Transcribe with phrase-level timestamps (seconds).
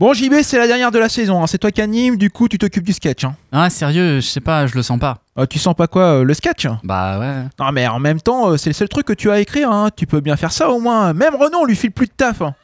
[0.00, 1.40] Bon, JB, c'est la dernière de la saison.
[1.40, 1.46] hein.
[1.46, 3.22] C'est toi qui anime, du coup, tu t'occupes du sketch.
[3.24, 3.36] hein.
[3.52, 5.18] Ah, sérieux, je sais pas, je le sens pas.
[5.38, 6.66] Euh, tu sens pas quoi euh, Le sketch?
[6.82, 7.44] Bah ouais.
[7.60, 9.70] Non, mais en même temps, euh, c'est le seul truc que tu as à écrire.
[9.70, 9.90] hein.
[9.96, 11.12] Tu peux bien faire ça au moins.
[11.12, 12.42] Même Renaud, on lui file plus de taf.
[12.42, 12.54] hein.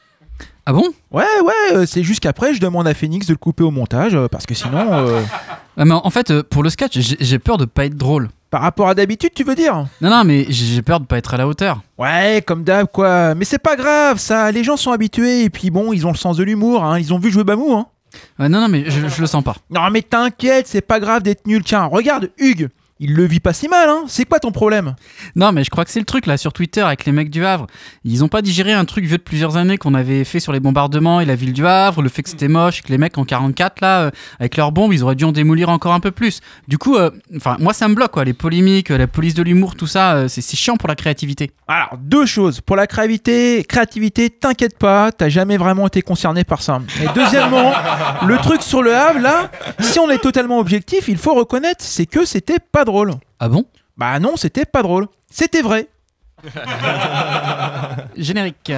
[0.65, 0.83] Ah bon?
[1.09, 4.45] Ouais, ouais, c'est juste qu'après, je demande à Phoenix de le couper au montage, parce
[4.45, 5.21] que sinon, euh,
[5.77, 8.29] Ah, mais en fait, pour le sketch, j'ai peur de pas être drôle.
[8.51, 11.33] Par rapport à d'habitude, tu veux dire Non, non, mais j'ai peur de pas être
[11.33, 11.81] à la hauteur.
[11.97, 13.33] Ouais, comme d'hab, quoi.
[13.33, 14.51] Mais c'est pas grave, ça.
[14.51, 16.99] Les gens sont habitués, et puis bon, ils ont le sens de l'humour, hein.
[16.99, 17.87] Ils ont vu jouer Bamou, hein.
[18.37, 19.55] Ouais, non, non, mais je, je le sens pas.
[19.69, 21.63] Non, mais t'inquiète, c'est pas grave d'être nul.
[21.63, 22.69] Tiens, regarde, Hugues.
[23.03, 24.03] Il le vit pas si mal, hein.
[24.05, 24.93] C'est quoi ton problème?
[25.35, 27.43] Non, mais je crois que c'est le truc là sur Twitter avec les mecs du
[27.43, 27.65] Havre.
[28.05, 30.59] Ils ont pas digéré un truc vieux de plusieurs années qu'on avait fait sur les
[30.59, 33.25] bombardements et la ville du Havre, le fait que c'était moche, que les mecs en
[33.25, 36.41] 44 là, euh, avec leurs bombes, ils auraient dû en démolir encore un peu plus.
[36.67, 39.75] Du coup, euh, enfin, moi ça me bloque quoi, les polémiques, la police de l'humour,
[39.75, 41.49] tout ça, euh, c'est c'est chiant pour la créativité.
[41.67, 42.61] Alors, deux choses.
[42.61, 46.79] Pour la créativité, créativité, t'inquiète pas, t'as jamais vraiment été concerné par ça.
[47.01, 47.71] Et deuxièmement,
[48.27, 49.49] le truc sur le Havre, là,
[49.79, 52.90] si on est totalement objectif, il faut reconnaître, c'est que c'était pas drôle.
[53.39, 53.65] Ah bon?
[53.97, 55.07] Bah non, c'était pas drôle.
[55.29, 55.87] C'était vrai.
[58.17, 58.71] Générique.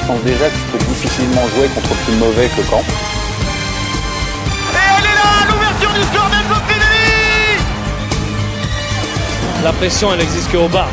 [0.00, 2.82] Je pense déjà que je peux difficilement jouer contre plus mauvais que Caen.
[9.62, 10.88] La pression, elle existe qu'au bas.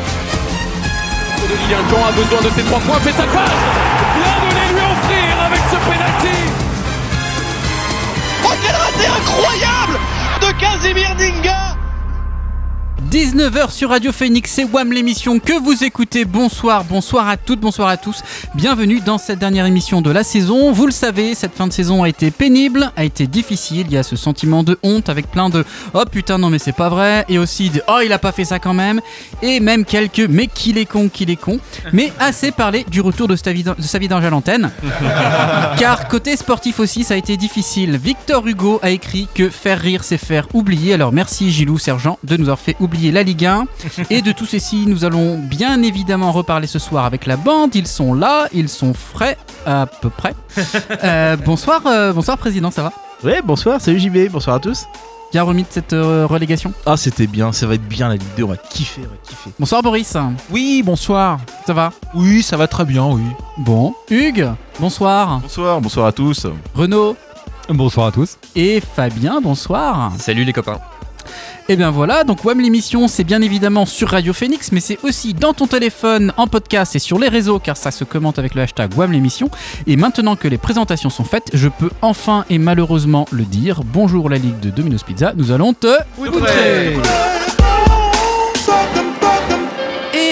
[1.48, 3.50] De Lilian Jean a besoin de ses trois points, fait sa passe.
[4.14, 6.38] Bien de les lui offrir avec ce penalty.
[8.44, 9.98] Oh quel raté incroyable
[10.40, 11.49] de Casimir Dinga
[13.10, 16.24] 19h sur Radio Phoenix, c'est WAM l'émission que vous écoutez.
[16.24, 18.22] Bonsoir, bonsoir à toutes, bonsoir à tous.
[18.54, 20.70] Bienvenue dans cette dernière émission de la saison.
[20.70, 23.86] Vous le savez, cette fin de saison a été pénible, a été difficile.
[23.88, 26.70] Il y a ce sentiment de honte avec plein de oh putain, non mais c'est
[26.70, 27.24] pas vrai.
[27.28, 29.00] Et aussi de oh il a pas fait ça quand même.
[29.42, 31.58] Et même quelques mais qu'il est con, qu'il est con.
[31.92, 34.70] Mais assez parlé du retour de sa vie d'ange à l'antenne.
[35.78, 37.96] Car côté sportif aussi, ça a été difficile.
[37.96, 40.94] Victor Hugo a écrit que faire rire, c'est faire oublier.
[40.94, 43.66] Alors merci Gilou Sergent de nous avoir fait oublier la Ligue 1.
[44.10, 47.74] Et de tout ceci, nous allons bien évidemment reparler ce soir avec la bande.
[47.74, 50.34] Ils sont là, ils sont frais à peu près.
[51.02, 52.92] Euh, bonsoir, euh, bonsoir Président, ça va?
[53.24, 54.84] Ouais, bonsoir, salut JB, bonsoir à tous.
[55.32, 56.72] Bien remis de cette euh, relégation?
[56.84, 59.16] Ah, c'était bien, ça va être bien la Ligue 2, on va kiffer, on va
[59.22, 59.50] kiffer.
[59.58, 60.16] Bonsoir Boris,
[60.50, 61.38] Oui, bonsoir.
[61.66, 61.92] ça va?
[62.14, 63.22] Oui, ça va très bien, oui.
[63.58, 63.94] Bon.
[64.10, 65.38] Hugues, bonsoir.
[65.40, 66.46] Bonsoir, bonsoir à tous.
[66.74, 67.16] Renaud
[67.68, 68.36] Bonsoir à tous.
[68.56, 70.12] et Fabien, bonsoir.
[70.18, 70.80] Salut les copains.
[71.68, 75.34] Et bien voilà, donc WAM l'émission, c'est bien évidemment sur Radio Phoenix, mais c'est aussi
[75.34, 78.62] dans ton téléphone, en podcast et sur les réseaux, car ça se commente avec le
[78.62, 79.50] hashtag WAM l'émission.
[79.86, 83.82] Et maintenant que les présentations sont faites, je peux enfin et malheureusement le dire.
[83.84, 86.96] Bonjour la Ligue de Domino's Pizza, nous allons te outrer.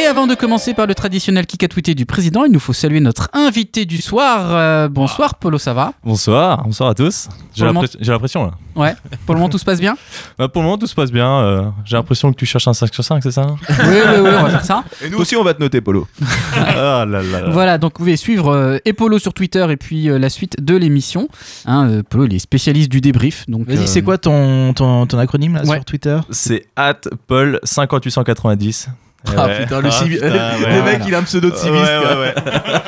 [0.08, 2.72] Et avant de commencer par le traditionnel kick à tweeter du président, il nous faut
[2.72, 4.48] saluer notre invité du soir.
[4.54, 5.92] Euh, bonsoir Polo, ça va?
[6.02, 7.28] Bonsoir, bonsoir à tous.
[7.54, 7.66] J'ai
[8.10, 8.52] l'impression là.
[8.74, 8.94] Ouais,
[9.26, 9.96] pour le moment tout se passe bien?
[10.38, 11.28] Bah, pour le moment tout se passe bien.
[11.40, 14.30] euh, J'ai l'impression que tu cherches un 5 sur 5, c'est ça Oui, oui, oui,
[14.38, 14.82] on va faire ça.
[15.04, 16.06] Et nous aussi on va te noter, Polo.
[16.56, 17.50] ah là là là.
[17.50, 20.74] Voilà, donc vous pouvez suivre euh, Epolo sur Twitter et puis euh, la suite de
[20.74, 21.28] l'émission.
[21.66, 23.44] Hein, euh, Polo, il est spécialiste du débrief.
[23.46, 25.76] Donc, Vas-y, euh, c'est quoi ton, ton, ton acronyme là Ouais.
[25.76, 26.18] sur Twitter?
[26.30, 28.88] C'est at Paul 5890.
[29.36, 29.58] Ah Ouais.
[29.62, 30.76] putain, le, Ah, civi- putain, ouais.
[30.76, 31.74] le mec il a un pseudo de civiste.
[31.74, 32.20] ouais, quoi.
[32.20, 32.34] ouais.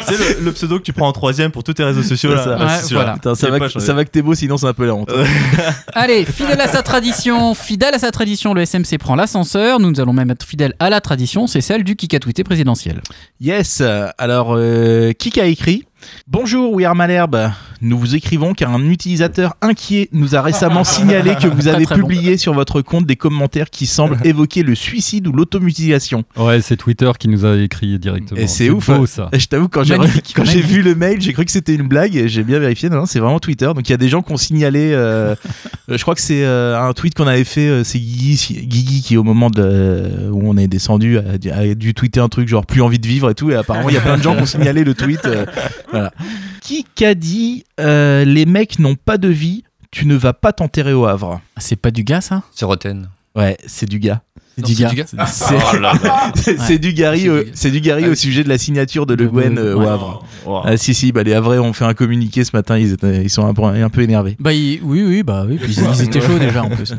[0.07, 2.45] c'est le, le pseudo que tu prends en troisième pour tous tes réseaux sociaux là.
[2.45, 2.51] Ça.
[2.57, 3.01] Ouais, Ouais, c'est celui-là.
[3.01, 3.13] voilà.
[3.15, 3.85] Putain, ça J'ai va, que, changé.
[3.87, 5.11] ça va que t'es beau, sinon c'est un peu la honte.
[5.95, 9.81] Allez, fidèle à sa tradition, fidèle à sa tradition, le SMC prend l'ascenseur.
[9.81, 13.01] Nous allons même être fidèles à la tradition, c'est celle du kick à tweeter présidentiel.
[13.41, 13.83] Yes,
[14.17, 15.85] alors euh, qui a écrit
[16.29, 17.51] Bonjour We Are Malherbe,
[17.83, 21.95] nous vous écrivons car un utilisateur inquiet nous a récemment signalé que vous avez bon.
[21.95, 26.25] publié sur votre compte des commentaires qui semblent évoquer le suicide ou l'automutilation.
[26.37, 28.41] Ouais, c'est Twitter qui nous a écrit directement.
[28.41, 28.89] Et c'est ouf.
[28.91, 28.99] hein.
[28.99, 29.29] beau ça.
[29.33, 32.17] Et je t'avoue, quand j'ai vu le mail, j'ai cru que c'était une blague.
[32.17, 32.89] et J'ai bien vérifié.
[32.91, 33.67] Non, non, c'est vraiment Twitter.
[33.67, 34.91] Donc il y a des gens qui ont signalé.
[34.93, 35.35] euh, euh,
[35.97, 37.69] je crois que c'est euh, un tweet qu'on avait fait.
[37.69, 41.23] euh, c'est Guigui, Guigui qui, au moment de, euh, où on est descendu, a,
[41.55, 43.51] a dû tweeter un truc genre plus envie de vivre et tout.
[43.51, 45.21] Et apparemment, il y a plein de gens qui ont signalé le tweet.
[45.27, 45.47] euh,
[45.91, 46.13] voilà.
[46.71, 50.93] Qui qu'a dit euh, les mecs n'ont pas de vie, tu ne vas pas t'enterrer
[50.93, 51.41] au Havre?
[51.57, 52.45] Ah, C'est pas du gars, ça?
[52.55, 53.09] C'est Roten.
[53.35, 54.23] Ouais, c'est du gars.
[54.57, 55.05] C'est du gars.
[55.27, 58.57] C'est Oh c'est- du Gary, C'est au- du- c'est du Gary au sujet de la
[58.57, 59.81] signature de Le Guen euh, au.
[59.81, 60.25] Havre.
[60.47, 60.61] Oh.
[60.65, 63.31] Ah si si bah les Havrais ont fait un communiqué ce matin ils, étaient, ils
[63.31, 64.37] sont un peu, un peu énervés.
[64.39, 66.95] Bah oui, oui, bah oui, puis ils, ils étaient chauds déjà en plus.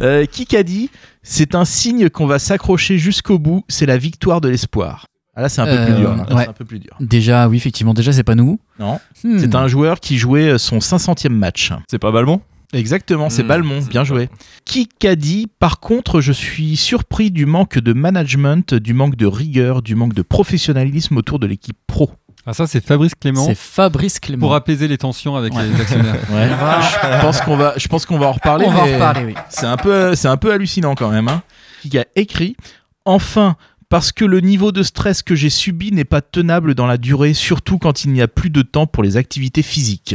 [0.00, 0.88] Euh, qui qu'a dit
[1.22, 5.04] c'est un signe qu'on va s'accrocher jusqu'au bout c'est la victoire de l'espoir.
[5.36, 6.16] Ah là, c'est un peu Euh, plus dur.
[6.16, 6.22] là.
[6.34, 6.42] ouais.
[6.44, 6.92] C'est un peu plus dur.
[7.00, 8.58] Déjà, oui, effectivement, déjà, c'est pas nous.
[8.78, 8.98] Non.
[9.24, 9.38] Hmm.
[9.38, 11.72] C'est un joueur qui jouait son 500e match.
[11.90, 12.40] C'est pas Balmont?
[12.72, 14.28] Exactement, c'est Hmm, Balmont, c'est bien joué.
[14.64, 19.26] Qui qu'a dit Par contre, je suis surpris du manque de management, du manque de
[19.26, 22.12] rigueur, du manque de professionnalisme autour de l'équipe pro.
[22.46, 24.46] Ah, ça, c'est Fabrice Clément C'est Fabrice Clément.
[24.46, 25.66] pour apaiser les tensions avec Ouais.
[25.66, 26.14] les actionnaires.
[26.32, 26.48] Ouais.
[26.48, 28.64] je pense qu'on va, je pense qu'on va en reparler.
[28.68, 29.34] On va en reparler, oui.
[29.48, 31.28] C'est un peu, c'est un peu hallucinant quand même.
[31.28, 31.42] Hein.
[31.82, 32.56] Qui a écrit
[33.04, 33.56] Enfin,
[33.90, 37.34] parce que le niveau de stress que j'ai subi n'est pas tenable dans la durée,
[37.34, 40.14] surtout quand il n'y a plus de temps pour les activités physiques.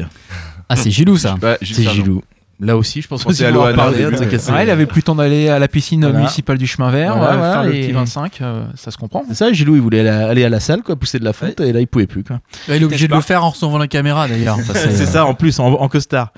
[0.69, 1.35] Ah, c'est Gilou, ça.
[1.61, 2.23] C'est Gilou.
[2.61, 4.63] Là aussi, je pense qu'on Pensez à Loana hein, ouais.
[4.63, 6.19] il avait plus le temps d'aller à la piscine Voilà.
[6.19, 8.97] municipale du chemin vert, Voilà, euh, voilà, faire le et- petit 25, euh, ça se
[8.97, 9.23] comprend.
[9.27, 11.33] C'est ça, Gilou, il voulait aller à- aller à la salle, quoi, pousser de la
[11.33, 12.39] fonte, et là, il pouvait plus, quoi.
[12.69, 14.55] Il est obligé de pas le faire en recevant la caméra, d'ailleurs.
[14.59, 16.31] Enfin, c'est- C'est ça, en plus, en, en costard.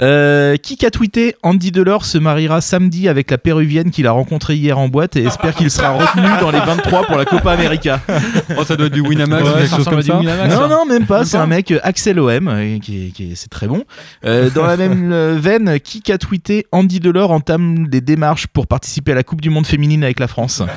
[0.00, 4.54] Euh, qui a tweeté Andy Delors se mariera samedi avec la péruvienne qu'il a rencontrée
[4.56, 8.00] hier en boîte et espère qu'il sera retenu dans les 23 pour la Copa América.
[8.58, 10.18] Oh, ça doit être du Winamax Ouais, ou quelque ça chose comme ça.
[10.18, 10.68] Winamax, Non, ça.
[10.68, 11.24] non, même pas.
[11.24, 13.84] C'est un mec, euh, Axel OM, euh, qui, est- qui c'est très bon.
[14.24, 15.38] Euh, dans la même euh,
[15.82, 19.66] qui a tweeté Andy Delors entame des démarches pour participer à la Coupe du Monde
[19.66, 20.62] féminine avec la France.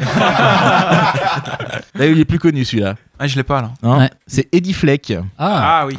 [1.95, 2.95] Là, il est plus connu celui-là.
[3.19, 3.72] Ah, je l'ai pas là.
[3.83, 4.00] hein.
[4.00, 4.10] Ouais.
[4.27, 5.13] C'est Eddie Fleck.
[5.38, 5.95] Ah, oui.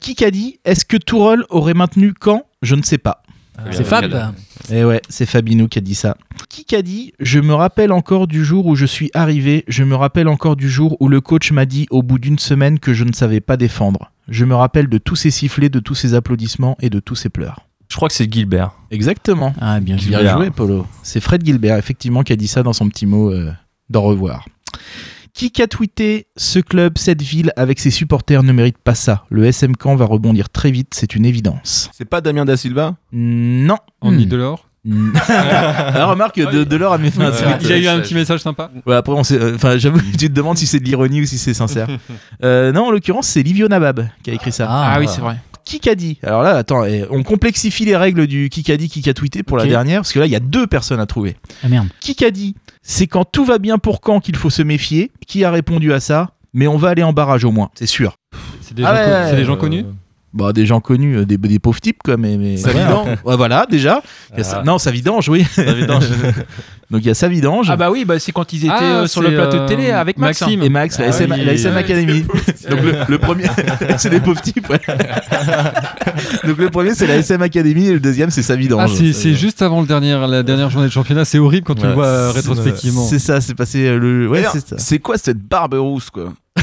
[0.00, 2.44] Qui a dit Est-ce que Tourelle aurait maintenu quand?
[2.62, 3.22] Je ne sais pas.
[3.72, 4.32] c'est Fab.
[4.70, 6.16] Eh ouais, c'est Fabinou qui a dit ça.
[6.48, 9.96] Qui a dit Je me rappelle encore du jour où je suis arrivé, je me
[9.96, 13.02] rappelle encore du jour où le coach m'a dit au bout d'une semaine que je
[13.04, 14.12] ne savais pas défendre.
[14.28, 17.28] Je me rappelle de tous ces sifflets, de tous ces applaudissements et de tous ces
[17.28, 17.66] pleurs.
[17.92, 18.70] Je crois que c'est Gilbert.
[18.90, 19.52] Exactement.
[19.60, 20.08] Ah, bien joué.
[20.08, 20.38] Bien Gilbert.
[20.38, 20.86] joué, Polo.
[21.02, 23.52] C'est Fred Gilbert, effectivement, qui a dit ça dans son petit mot euh,
[23.90, 24.46] d'au revoir.
[25.34, 29.24] Qui a tweeté Ce club, cette ville, avec ses supporters ne mérite pas ça.
[29.28, 31.90] Le SM Camp va rebondir très vite, c'est une évidence.
[31.92, 32.96] C'est pas Damien Da Silva?
[33.12, 33.76] Non.
[34.00, 34.28] Andy Hmm.
[34.30, 34.68] Delors?
[35.28, 37.58] Ah, remarque, de, de l'or a mis fait un Ouais.
[37.58, 37.62] tweet.
[37.62, 38.70] Il a eu un petit message sympa.
[38.86, 41.36] Ouais, après, on euh, enfin, j'avoue, tu te demandes si c'est de l'ironie ou si
[41.36, 41.88] c'est sincère.
[42.42, 44.66] Euh, non, en l'occurrence, c'est Livio Nabab qui a écrit ça.
[44.68, 45.36] Ah, Ah, oui, c'est vrai.
[45.64, 46.18] Kikadi.
[46.22, 49.66] Alors là, attends, eh, on complexifie les règles du Kikadi qui a tweeté pour la
[49.66, 51.36] dernière, parce que là, il y a deux personnes à trouver.
[51.62, 51.88] Ah, merde.
[52.00, 55.10] Kikadi, c'est quand tout va bien pour quand qu'il faut se méfier.
[55.26, 56.30] Qui a répondu à ça?
[56.54, 58.16] Mais on va aller en barrage au moins, c'est sûr.
[58.60, 59.84] C'est des, Ah gens, ouais, des euh, connus?
[60.34, 62.36] Bah, des gens connus, euh, des, des pauvres types, quoi, mais.
[62.38, 63.04] mais Savidan.
[63.24, 64.02] Ouais, voilà, déjà.
[64.32, 65.44] Il y a ça- Non, Savidange, oui.
[65.44, 66.04] Savidange.
[66.92, 67.68] Donc il y a Savidange.
[67.70, 69.90] Ah bah oui, bah, c'est quand ils étaient Ah, euh, sur le plateau de télé
[69.90, 70.40] euh, avec Max.
[70.42, 70.62] Maxime.
[70.62, 71.44] Et Max, la Ah SM, oui.
[71.44, 71.78] la SM Ouais.
[71.80, 72.20] Academy.
[72.70, 73.44] Donc le, le premier,
[73.96, 74.68] c'est des pauvres types.
[74.68, 74.78] ouais.
[76.46, 78.90] Donc le premier c'est la SM Academy et le deuxième c'est Savidange.
[78.94, 81.24] Ah, c'est juste avant le dernier, la dernière journée de championnat.
[81.24, 81.94] C'est horrible quand tu le Ouais.
[81.94, 83.04] vois euh, rétrospectivement.
[83.06, 84.28] C'est ça, c'est passé euh, le.
[84.28, 84.98] Ouais, c'est ça.
[84.98, 86.32] Quoi cette barbe rousse quoi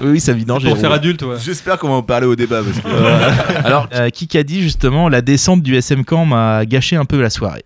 [0.00, 0.64] Oui, oui, Savidange.
[0.68, 1.36] Pour faire adulte, ouais.
[1.44, 5.08] J'espère qu'on va en parler au débat parce que Alors, euh, qui a dit justement
[5.08, 7.64] la descente du SM Camp m'a gâché un peu la soirée.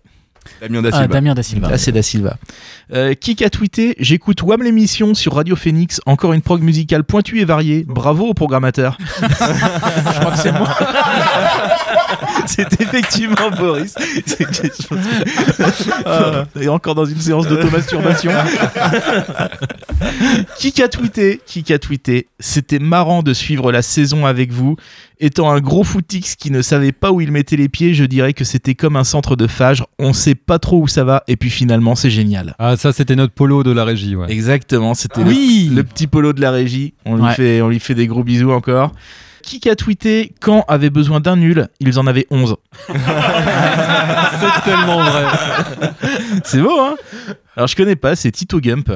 [0.61, 1.07] Damien Da Ah, Silva.
[1.13, 1.69] Damien Da Silva.
[1.69, 2.37] Là, c'est Da Silva.
[2.93, 7.39] Euh, qui a tweeté J'écoute WAM l'émission sur Radio Phoenix, encore une prog musicale pointue
[7.39, 7.85] et variée.
[7.87, 8.97] Bravo au programmateur.
[9.21, 10.67] Je crois que c'est moi.
[12.45, 13.95] c'est effectivement Boris.
[16.05, 18.31] Ah, et encore dans une séance d'automasturbation.
[20.57, 21.41] qui a tweeté?
[21.45, 22.27] Qui a tweeté?
[22.39, 24.75] C'était marrant de suivre la saison avec vous.
[25.21, 28.31] Étant un gros footix qui ne savait pas où il mettait les pieds, je dirais
[28.33, 29.85] que c'était comme un centre de Fagre.
[29.99, 32.55] On sait pas trop où ça va, et puis finalement, c'est génial.
[32.57, 34.31] Ah, ça, c'était notre polo de la régie, ouais.
[34.31, 35.67] Exactement, c'était Oui.
[35.71, 36.93] le, le petit polo de la régie.
[37.05, 37.33] On lui, Ouais.
[37.33, 38.93] fait, on lui fait des gros bisous encore.
[39.41, 41.67] Qui a tweeté Quand avait besoin d'un nul?
[41.79, 42.55] Ils en avaient 11.
[42.87, 45.25] C'est tellement vrai.
[46.43, 46.95] C'est beau, hein?
[47.59, 48.89] Alors je connais pas, c'est Tito Gump.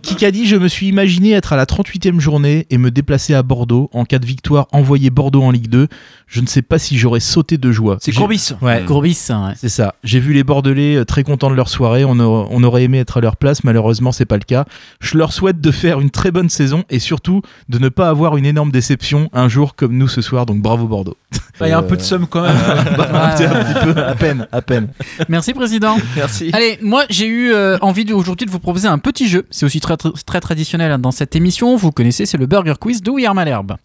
[0.00, 3.34] Qui a dit Je me suis imaginé être à la 38e journée et me déplacer
[3.34, 3.90] à Bordeaux.
[3.92, 5.86] En cas de victoire, envoyer Bordeaux en Ligue 2.
[6.26, 7.98] Je ne sais pas si j'aurais sauté de joie.
[8.00, 8.52] C'est Courbis.
[8.62, 8.82] Ouais.
[8.86, 9.52] Courbis, ouais.
[9.58, 9.94] C'est ça.
[10.02, 12.06] J'ai vu les Bordelais euh, très contents de leur soirée.
[12.06, 13.64] On, aurait- on aurait aimé être à leur place.
[13.64, 14.64] Malheureusement, c'est pas le cas.
[14.98, 18.38] Je leur souhaite de faire une très bonne saison et surtout de ne pas avoir
[18.38, 20.46] une énorme déception un jour comme nous ce soir.
[20.46, 21.18] Donc bravo Bordeaux.
[21.60, 22.56] Bah, Il y a un peu de somme quand même.
[22.96, 24.88] Bah, Ah, un petit- un petit peu, à peine, à peine.
[25.28, 25.96] Merci, président.
[26.16, 26.48] Merci.
[26.54, 29.46] Allez, moi j'ai eu euh, envie aujourd'hui de vous proposer un petit jeu.
[29.50, 31.76] C'est aussi très, très, très traditionnel hein, dans cette émission.
[31.76, 33.76] Vous connaissez, c'est le Burger Quiz de We Are Malherbe.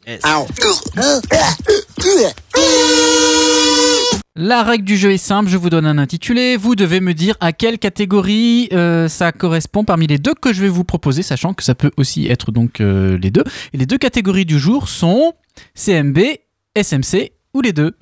[4.36, 7.36] La règle du jeu est simple, je vous donne un intitulé, vous devez me dire
[7.42, 11.54] à quelle catégorie euh, ça correspond parmi les deux que je vais vous proposer, sachant
[11.54, 13.44] que ça peut aussi être donc euh, les deux.
[13.74, 15.34] Et les deux catégories du jour sont
[15.76, 16.18] CMB,
[16.76, 17.96] SMC ou les deux.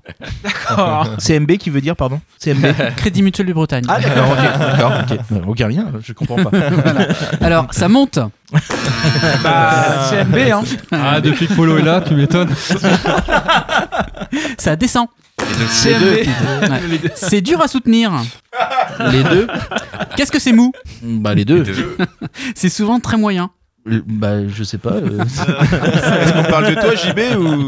[1.20, 2.66] CMB qui veut dire, pardon CMB
[2.98, 3.84] Crédit Mutuel de Bretagne.
[3.88, 5.48] Ah d'accord, ok, d'accord, ok.
[5.48, 6.52] Aucun lien, je comprends pas.
[7.42, 8.20] Alors, ça monte.
[9.44, 10.64] Bah, CMB, hein.
[10.92, 12.54] Ah, depuis que Polo est là, tu m'étonnes.
[14.58, 15.08] Ça descend.
[15.40, 16.26] Ouais.
[17.16, 18.12] C'est dur à soutenir.
[19.12, 19.48] Les deux
[20.16, 21.64] Qu'est-ce que c'est mou Bah les deux.
[22.56, 23.50] C'est souvent très moyen.
[23.92, 24.92] Euh, Bah je sais pas.
[24.94, 27.68] euh, Est-ce qu'on parle de toi, JB, ou?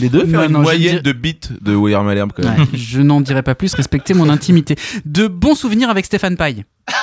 [0.00, 0.26] Les deux.
[0.26, 3.20] faire Non, une non, moyenne de bits de William Malherbe quand même Ouais, je n'en
[3.20, 4.76] dirai pas plus, respectez mon intimité.
[5.04, 6.64] De bons souvenirs avec Stéphane Paille.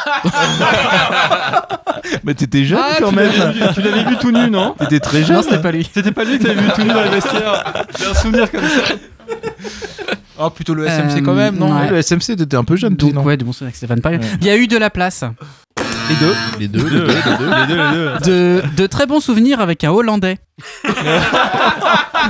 [2.24, 3.30] Mais t'étais jeune Ah, quand même.
[3.30, 4.76] vu- tu l'avais vu tout nu, non?
[4.80, 5.38] T'étais très jeune.
[5.38, 5.90] Non, c'était pas lui.
[5.94, 7.64] C'était pas lui que t'avais vu tout nu dans les vestiaires.
[8.00, 8.94] J'ai un souvenir comme ça.
[10.40, 11.72] Oh, plutôt le Euh, SMC quand même, non?
[11.78, 11.90] ouais.
[11.90, 14.02] Le SMC, t'étais un peu jeune, Donc, toi, non ouais, de bons souvenirs avec Stéphane
[14.02, 14.18] Paille.
[14.18, 14.26] Ouais.
[14.42, 15.24] Il y a eu de la place.
[16.12, 16.36] Les deux.
[16.60, 16.84] Les deux.
[16.84, 17.06] Les deux.
[17.08, 17.76] Les deux.
[17.78, 18.12] Les deux.
[18.26, 20.38] De, de très bons souvenirs avec un Hollandais.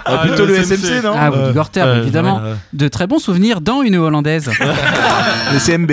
[0.06, 2.38] Ah, plutôt le SMC, non Ah, oui, du Gorter, Ouais, évidemment.
[2.38, 2.56] ouais, ouais.
[2.74, 4.50] De très bons souvenirs dans une Hollandaise.
[5.54, 5.92] Le CMB.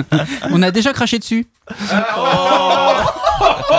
[0.50, 1.46] On a déjà craché dessus.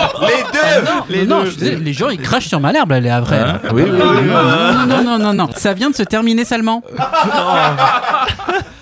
[0.20, 1.50] Les deux Non, Les non, deux.
[1.50, 3.42] je disais, les gens ils crachent sur Malherbe, elle est à vrai.
[3.46, 4.28] Ah, oui, oui, oui, oui.
[4.28, 5.48] Non, non, non, non, non.
[5.56, 6.82] Ça vient de se terminer salement.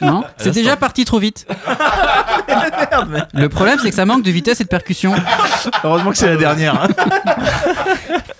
[0.00, 1.44] Non, c'est déjà parti trop vite.
[3.34, 5.12] Le problème, c'est que ça manque de vitesse et de percussion.
[5.82, 6.80] Heureusement que c'est la dernière.
[6.80, 6.88] hein.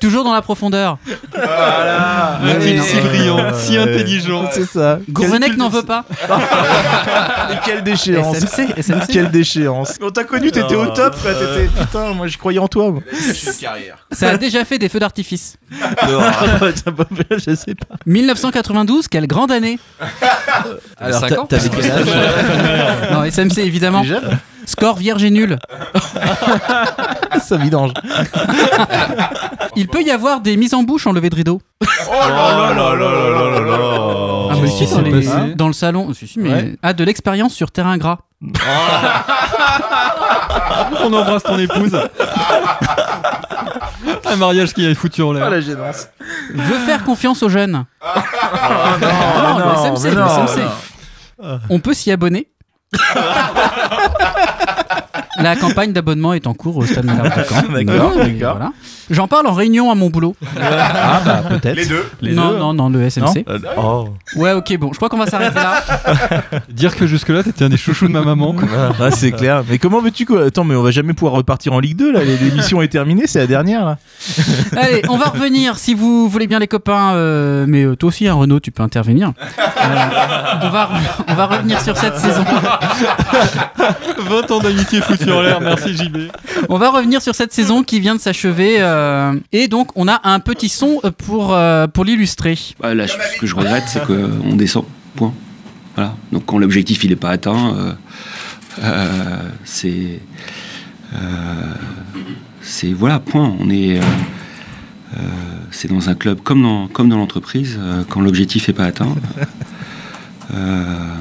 [0.01, 0.99] Toujours dans la profondeur.
[1.35, 4.49] Un type si brillant, si intelligent.
[4.53, 4.99] C'est ça.
[5.09, 6.05] Gourvenec n'en veut pas.
[7.53, 8.37] Et quelle déchéance.
[8.37, 9.07] SMC, SMC.
[9.11, 9.97] Quelle déchance.
[9.99, 11.17] Quand t'as connu, t'étais au top.
[11.17, 12.91] T'étais putain, moi je croyais en toi.
[12.91, 13.03] moi.
[13.61, 13.99] carrière.
[14.13, 15.57] Ça a déjà fait des feux d'artifice.
[15.71, 17.97] Je sais pas.
[18.07, 19.79] 1992, quelle grande année.
[20.97, 22.07] Alors, Cinq ans t'avais quel âge
[23.13, 24.03] Non, SMC évidemment.
[24.03, 24.21] Déjà
[24.69, 25.59] Score vierge et nul.
[27.49, 27.93] Ça vidange.
[29.77, 31.61] Il peut y avoir des mises en bouche en levée de rideau.
[31.81, 35.67] Oh là là là là là là là Ah, mais si, dans, les- passé dans
[35.69, 36.13] le salon.
[36.15, 36.51] Si, si, mais...
[36.51, 36.77] Ouais.
[36.83, 38.19] Ah, de l'expérience sur terrain gras.
[41.03, 41.99] On embrasse ton épouse.
[44.31, 45.49] Un mariage qui est foutu en Oh l'air.
[45.51, 46.09] la gênance.
[46.55, 47.85] Veut faire confiance aux jeunes.
[48.03, 50.61] Ah, non, le SMC, mais le non, SMC.
[51.43, 51.59] non.
[51.71, 52.49] On peut s'y abonner.
[55.39, 57.63] La campagne d'abonnement est en cours au Stade Malherbe de Caen.
[57.73, 58.57] D'accord, Ouais, d'accord.
[58.57, 58.73] voilà.
[59.11, 60.37] J'en parle en réunion à mon boulot.
[60.61, 61.77] Ah bah peut-être.
[61.77, 63.45] Les deux non, non, non, le SMC.
[63.77, 64.09] Oh.
[64.37, 65.83] Ouais, ok, bon, je crois qu'on va s'arrêter là.
[66.69, 68.53] Dire que jusque-là, t'étais un des chouchous de ma maman.
[68.53, 68.69] quoi.
[69.01, 69.63] Ah, c'est clair.
[69.69, 70.45] Mais comment veux-tu quoi?
[70.47, 72.21] Attends, mais on va jamais pouvoir repartir en Ligue 2 là.
[72.25, 73.99] L'émission est terminée, c'est la dernière là.
[74.77, 77.15] Allez, on va revenir si vous voulez bien les copains.
[77.15, 79.33] euh, mais euh, toi aussi, hein, Renaud, tu peux intervenir.
[79.59, 80.91] Euh, on, va,
[81.29, 82.45] on va revenir sur cette saison.
[84.19, 86.31] 20 ans d'amitié foutu en l'air, merci JB.
[86.69, 88.77] On va revenir sur cette saison qui vient de s'achever.
[88.99, 92.59] Euh, et donc, on a un petit son pour, euh, pour l'illustrer.
[92.81, 94.85] Bah, là, ce que je regrette, c'est qu'on descend.
[95.17, 95.35] Point.
[95.97, 96.15] Voilà.
[96.31, 97.93] Donc quand l'objectif il n'est pas atteint, euh,
[98.85, 100.21] euh, c'est,
[101.13, 101.75] euh,
[102.63, 103.53] c'est voilà, point.
[103.59, 104.03] On est, euh,
[105.17, 105.21] euh,
[105.73, 107.79] c'est dans un club comme dans comme dans l'entreprise.
[107.81, 109.13] euh, quand l'objectif n'est pas atteint,
[110.55, 111.17] euh,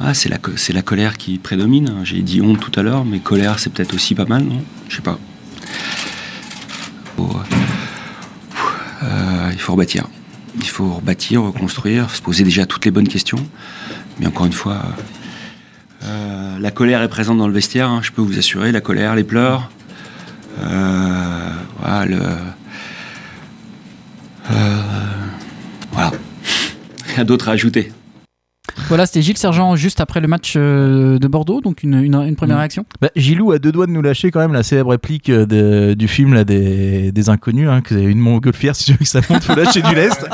[0.00, 0.38] ah, c'est la
[0.72, 1.92] la colère qui prédomine.
[2.04, 4.62] J'ai dit honte tout à l'heure, mais colère c'est peut-être aussi pas mal, non?
[4.88, 5.18] Je sais pas.
[9.02, 10.06] Euh, il faut rebâtir.
[10.56, 13.38] Il faut rebâtir, reconstruire, se poser déjà toutes les bonnes questions.
[14.18, 14.82] Mais encore une fois,
[16.04, 19.14] euh, la colère est présente dans le vestiaire, hein, je peux vous assurer, la colère,
[19.14, 19.70] les pleurs.
[20.60, 22.18] Euh, voilà, le-
[25.92, 26.12] voilà.
[27.14, 27.92] Rien d'autre à ajouter.
[28.88, 31.60] Voilà, c'était Gilles Sergent juste après le match euh, de Bordeaux.
[31.60, 32.60] Donc, une, une- une première Mm.
[32.60, 32.86] réaction.
[33.02, 35.94] Bah, Gilou a deux doigts de nous lâcher quand même la célèbre réplique euh, de-
[35.94, 37.68] du film là, des, des inconnus.
[37.68, 39.94] Hein, que vous avez une montgolfière, si tu veux que ça monte, faut lâcher du
[39.94, 40.26] lest.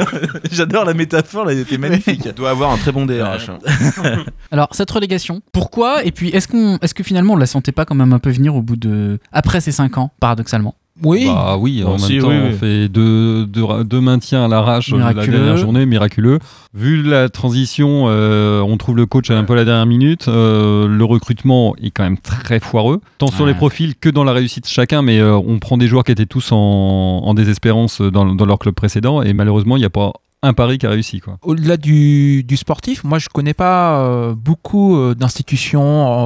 [0.52, 2.22] J'adore la métaphore, là, elle était magnifique.
[2.26, 3.48] Il doit avoir un très bon DRH.
[3.48, 3.58] hein.
[4.50, 6.04] Alors, cette relégation, pourquoi?
[6.04, 8.30] Et puis, est-ce qu'on, est-ce que finalement, on la sentait pas quand même un peu
[8.30, 9.18] venir au bout de.
[9.32, 10.74] Après ces 5 ans, paradoxalement?
[11.02, 11.24] Oui.
[11.26, 14.98] Bah oui, en même temps, oui, on fait deux, deux, deux maintiens à l'arrache euh,
[14.98, 16.38] la dernière journée, miraculeux.
[16.74, 20.28] Vu la transition, euh, on trouve le coach un peu à la dernière minute.
[20.28, 24.32] euh, le recrutement est quand même très foireux, tant sur les profils que dans la
[24.32, 25.02] réussite chacun.
[25.02, 28.58] Mais euh, on prend des joueurs qui étaient tous en, en désespérance dans, dans leur
[28.58, 31.20] club précédent, et malheureusement, il n'y a pas un pari qui a réussi.
[31.42, 35.82] Au-delà du, du sportif, moi je connais pas euh, beaucoup euh, d'institutions,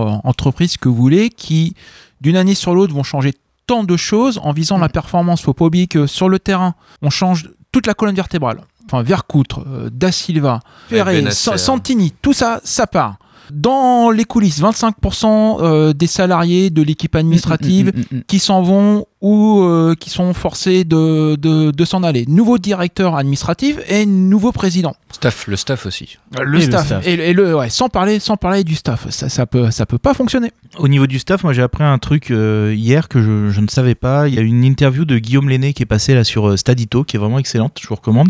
[0.09, 1.75] euh, entreprises que vous voulez, qui
[2.21, 3.35] d'une année sur l'autre vont changer
[3.67, 5.43] tant de choses en visant la performance.
[5.43, 8.61] Faut pas oublier que sur le terrain, on change toute la colonne vertébrale.
[8.87, 11.25] Enfin, Vercoutre, euh, Da Silva, Ferré.
[11.31, 13.17] Sa- Santini, tout ça, ça part.
[13.53, 18.23] Dans les coulisses, 25% euh, des salariés de l'équipe administrative Mm, mm, mm, mm.
[18.27, 22.27] qui s'en vont ou euh, qui sont forcés de, de, de s'en aller.
[22.29, 24.95] Nouveau directeur administratif et nouveau président.
[25.11, 26.19] Staff, le staff aussi.
[26.39, 26.87] Le Et le staff.
[26.87, 27.07] staff.
[27.07, 29.09] Et, et le, ouais, sans, parler, sans parler du staff.
[29.09, 30.53] Ça, ça, peut, ça peut pas fonctionner.
[30.77, 33.69] Au niveau du staff, moi j'ai appris un truc euh, hier que je, je ne
[33.69, 34.29] savais pas.
[34.29, 37.03] Il y a une interview de Guillaume Lenné qui est passée là sur euh, Stadito,
[37.03, 38.29] qui est vraiment excellente, je vous recommande.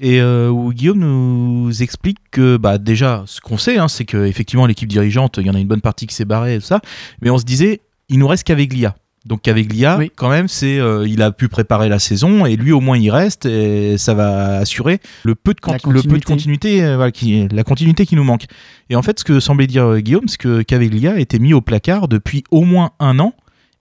[0.00, 4.66] Et euh, où Guillaume nous explique que bah, déjà, ce qu'on sait, hein, c'est qu'effectivement
[4.66, 6.80] l'équipe dirigeante, il y en a une bonne partie qui s'est barrée et tout ça.
[7.22, 8.96] Mais on se disait, il nous reste qu'Aveglia.
[9.26, 10.10] Donc qu'Aveglia, Oui.
[10.14, 13.10] quand même, c'est euh, il a pu préparer la saison et lui au moins il
[13.10, 16.84] reste et ça va assurer le peu de, La conti- le peu de continuité.
[16.84, 18.44] euh, voilà, qui, la continuité qui nous manque.
[18.90, 21.62] Et en fait, ce que semblait dire euh, Guillaume, c'est que Caveglia était mis au
[21.62, 23.32] placard depuis au moins un an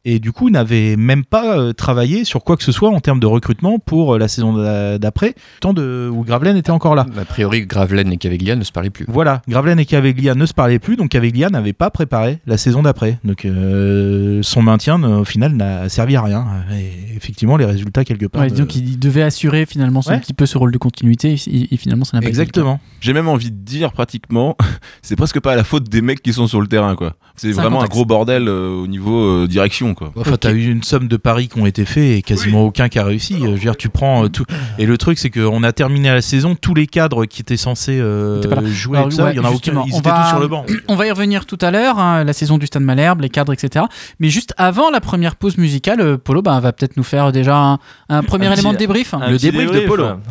[0.05, 3.19] et du coup n'avait même pas euh, travaillé sur quoi que ce soit en termes
[3.19, 7.05] de recrutement pour euh, la saison d'a- d'après, tant de où Gravelaine était encore là.
[7.17, 9.05] A priori, Gravelaine et Caveglia ne se parlaient plus.
[9.07, 12.81] Voilà, Gravelaine et Caveglia ne se parlaient plus, donc Caveglia n'avait pas préparé la saison
[12.83, 13.19] d'après.
[13.23, 16.45] Donc euh, son maintien, euh, au final, n'a servi à rien.
[16.73, 18.41] Et effectivement, les résultats quelque part.
[18.41, 20.19] Ouais, de- donc il devait assurer finalement Ouais.
[20.19, 22.27] petit peu ce rôle de continuité et, et finalement ça n'a pas.
[22.27, 22.79] Exactement.
[22.99, 24.57] J'ai même envie de dire pratiquement,
[25.01, 27.13] c'est presque pas la faute des mecs qui sont sur le terrain, quoi.
[27.35, 30.11] C'est un vraiment un, gros bordel euh, au niveau euh, direction, quoi.
[30.15, 32.99] Enfin, t'as eu une somme de paris qui ont été faits et quasiment aucun qui
[32.99, 33.35] a réussi.
[33.35, 34.45] Euh, Je veux dire, tu prends euh, tout.
[34.77, 37.99] Et le truc, c'est qu'on a terminé la saison, tous les cadres qui étaient censés
[37.99, 39.53] euh, jouer Alors, ça, ouais, il y en a aucun.
[39.53, 40.65] justement, Ils on étaient va- tous sur le banc.
[40.87, 43.53] On va y revenir tout à l'heure, hein, la saison du Stade Malherbe, les cadres,
[43.53, 43.85] etc.
[44.19, 47.79] Mais juste avant la première pause musicale, Polo bah, va peut-être nous faire déjà un,
[48.09, 49.13] un premier Un élément petit- de débrief.
[49.13, 49.51] Un petit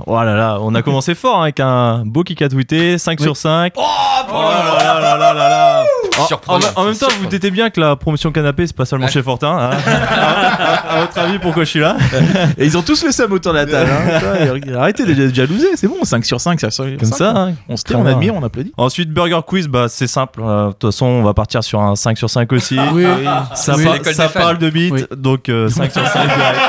[0.06, 3.18] Oh là là, on a commencé fort hein, avec un beau kick à tweeter, 5
[3.20, 3.24] Oui.
[3.24, 3.72] sur 5.
[3.76, 5.84] Oh, là là là là là là.
[6.18, 9.06] En- En, en même temps, vous doutez bien que la promotion canapé, c'est pas seulement
[9.06, 9.10] Ouais.
[9.12, 9.48] chez Fortin.
[9.56, 9.70] hein.
[9.86, 11.96] à, à votre avis, pourquoi je suis là
[12.58, 13.90] Et ils ont tous le seum autour de la table.
[13.90, 14.74] hein.
[14.78, 16.96] Arrêtez de jalouser, c'est bon, 5 sur 5, 5 sur 5.
[16.98, 17.30] Comme ça.
[17.34, 17.52] hein.
[17.68, 18.72] On se Très on admire, on applaudit.
[18.76, 20.40] Ensuite, Burger Quiz, bah, c'est simple.
[20.44, 22.78] Euh, De toute façon, on va partir sur un 5 sur 5 aussi.
[22.92, 23.04] Oui.
[23.54, 23.84] Ça, Oui.
[23.84, 25.04] par- ça parle de beat, Oui.
[25.16, 26.60] donc euh, 5 sur 5 direct.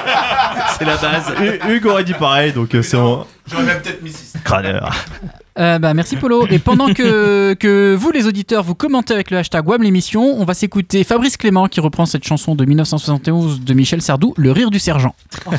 [0.80, 1.34] C'est la base.
[1.42, 4.34] Hu- Hugues aurait dit pareil, donc euh, c'est en J'aurais même peut-être mis 6.
[4.44, 4.90] crâneur.
[5.60, 6.48] Euh, bah, merci Polo.
[6.48, 10.46] Et pendant que, que vous, les auditeurs, vous commentez avec le hashtag WAM l'émission, on
[10.46, 14.72] va s'écouter Fabrice Clément qui reprend cette chanson de 1971 de Michel Sardou, Le rire
[14.72, 15.16] du sergent.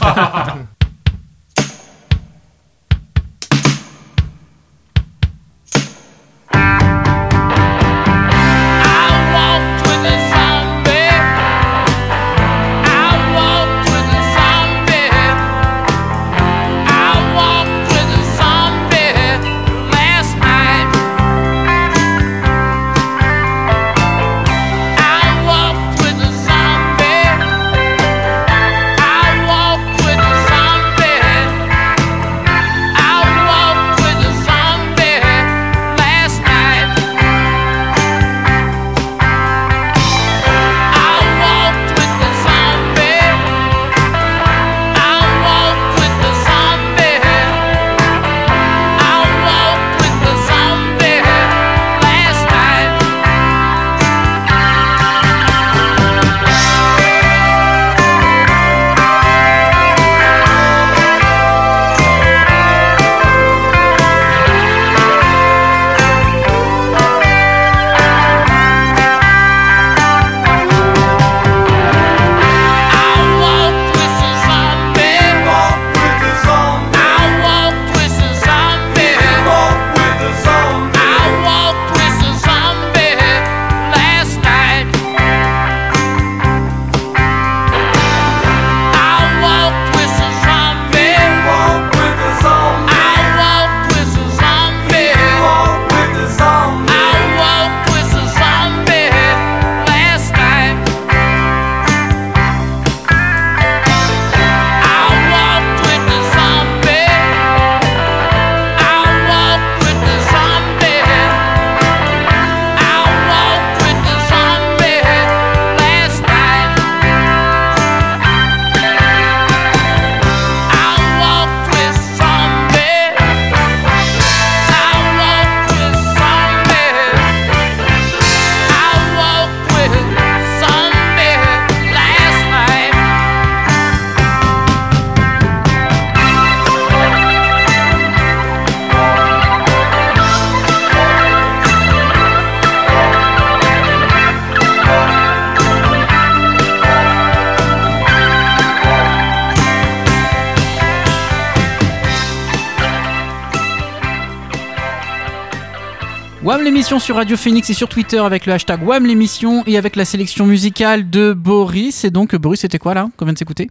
[156.65, 160.07] l'émission sur Radio Phoenix et sur Twitter avec le hashtag WAM l'émission et avec la
[160.07, 162.05] sélection musicale de Boris.
[162.05, 163.71] Et donc, Boris, c'était quoi là qu'on vient de s'écouter?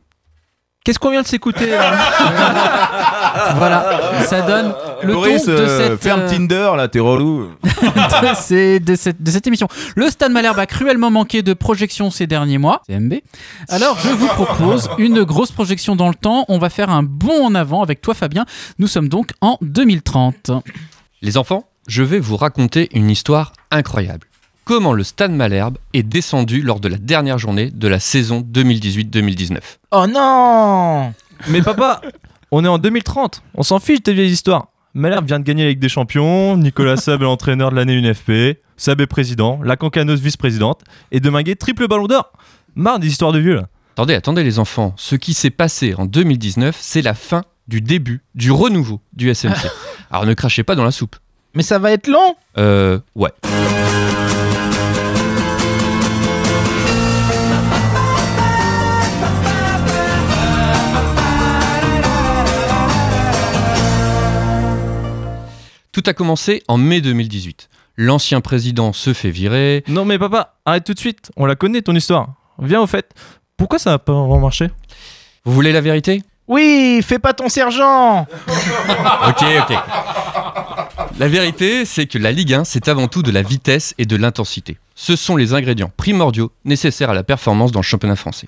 [0.86, 1.98] Qu'est-ce qu'on vient de s'écouter là?
[3.58, 7.50] Voilà, ça donne le Boris, ton de euh, cette, ferme euh, Tinder, là, t'es relou.
[7.64, 9.68] de, ces- de cette, de cette émission.
[9.96, 12.82] Le Stade Malherbe a cruellement manqué de projection ces derniers mois.
[12.88, 13.16] CMB.
[13.70, 16.46] Alors, je vous propose une grosse projection dans le temps.
[16.48, 18.46] On va faire un bond en avant avec toi, Fabien.
[18.78, 20.52] Nous sommes donc en 2030.
[21.22, 24.28] Les enfants, je vais vous raconter une histoire incroyable.
[24.66, 29.60] Comment le Stade Malherbe est descendu lors de la dernière journée de la saison 2018-2019.
[29.92, 31.14] Oh non
[31.50, 32.00] Mais papa,
[32.52, 33.44] on est en 2030.
[33.56, 34.68] On s'en fiche de tes vieilles histoires.
[34.94, 36.56] Malherbe vient de gagner la Ligue des Champions.
[36.56, 38.60] Nicolas Sab est l'entraîneur de l'année UNFP.
[38.78, 39.60] Sab est président.
[39.64, 40.82] La Cancaneuse vice-présidente.
[41.12, 42.32] Et Deminguet triple ballon d'or.
[42.76, 43.68] Marre des histoires de vieux là.
[43.94, 44.94] Attendez, attendez les enfants.
[44.98, 49.68] Ce qui s'est passé en 2019, c'est la fin du début, du renouveau du SMC.
[50.12, 51.18] Alors ne crachez pas dans la soupe.
[51.54, 53.30] Mais ça va être long Euh, ouais.
[65.92, 67.70] Tout a commencé en mai 2018.
[67.98, 69.84] L'ancien président se fait virer.
[69.88, 71.32] Non mais papa, arrête tout de suite.
[71.38, 72.30] On la connaît ton histoire.
[72.60, 73.12] Viens au fait.
[73.58, 74.70] Pourquoi ça n'a pas vraiment marché?
[75.46, 76.24] Vous voulez la vérité?
[76.48, 78.22] Oui, fais pas ton sergent
[79.28, 79.78] Ok, ok.
[81.20, 84.16] La vérité, c'est que la Ligue 1, c'est avant tout de la vitesse et de
[84.16, 84.78] l'intensité.
[84.96, 88.48] Ce sont les ingrédients primordiaux nécessaires à la performance dans le championnat français.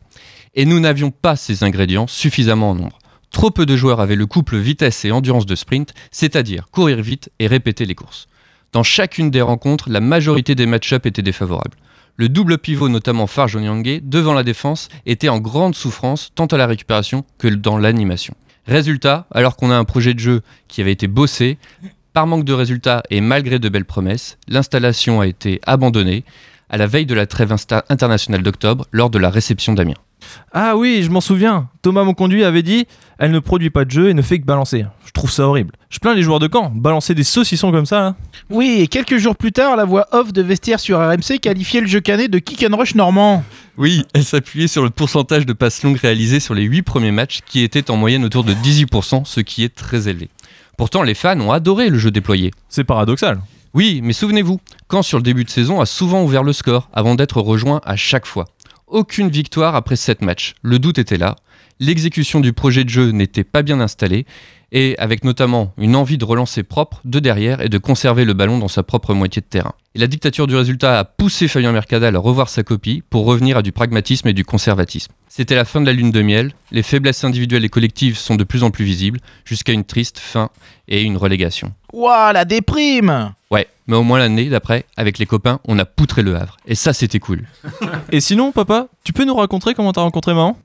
[0.55, 2.97] Et nous n'avions pas ces ingrédients suffisamment en nombre.
[3.31, 7.29] Trop peu de joueurs avaient le couple vitesse et endurance de sprint, c'est-à-dire courir vite
[7.37, 8.27] et répéter les courses.
[8.71, 11.77] Dans chacune des rencontres, la majorité des match-ups étaient défavorables.
[12.15, 16.57] Le double pivot, notamment Farge Onyangé, devant la défense, était en grande souffrance tant à
[16.57, 18.33] la récupération que dans l'animation.
[18.67, 21.59] Résultat, alors qu'on a un projet de jeu qui avait été bossé,
[22.15, 26.23] par manque de résultats et malgré de belles promesses, l'installation a été abandonnée
[26.69, 27.53] à la veille de la trêve
[27.89, 29.97] internationale d'octobre lors de la réception d'Amiens.
[30.53, 31.67] Ah oui, je m'en souviens.
[31.81, 32.87] Thomas Monconduit avait dit
[33.19, 34.85] Elle ne produit pas de jeu et ne fait que balancer.
[35.05, 35.73] Je trouve ça horrible.
[35.89, 36.71] Je plains les joueurs de camp.
[36.73, 38.15] Balancer des saucissons comme ça là.
[38.49, 41.87] Oui, et quelques jours plus tard, la voix off de Vestiaire sur RMC qualifiait le
[41.87, 43.43] jeu canet de kick and rush normand.
[43.77, 47.41] Oui, elle s'appuyait sur le pourcentage de passes longues réalisées sur les 8 premiers matchs
[47.45, 50.29] qui était en moyenne autour de 18%, ce qui est très élevé.
[50.77, 52.51] Pourtant, les fans ont adoré le jeu déployé.
[52.69, 53.39] C'est paradoxal.
[53.73, 57.15] Oui, mais souvenez-vous, quand sur le début de saison a souvent ouvert le score avant
[57.15, 58.45] d'être rejoint à chaque fois.
[58.87, 60.53] Aucune victoire après 7 matchs.
[60.61, 61.35] Le doute était là.
[61.79, 64.25] L'exécution du projet de jeu n'était pas bien installée
[64.71, 68.57] et avec notamment une envie de relancer propre de derrière et de conserver le ballon
[68.57, 69.73] dans sa propre moitié de terrain.
[69.93, 73.57] Et la dictature du résultat a poussé Fabien Mercadal à revoir sa copie pour revenir
[73.57, 75.11] à du pragmatisme et du conservatisme.
[75.27, 78.45] C'était la fin de la lune de miel, les faiblesses individuelles et collectives sont de
[78.45, 80.49] plus en plus visibles, jusqu'à une triste fin
[80.87, 81.73] et une relégation.
[81.91, 86.21] Ouah, la déprime Ouais, mais au moins l'année d'après, avec les copains, on a poutré
[86.23, 86.57] le Havre.
[86.65, 87.43] Et ça, c'était cool.
[88.11, 90.57] Et sinon, papa, tu peux nous raconter comment t'as rencontré maman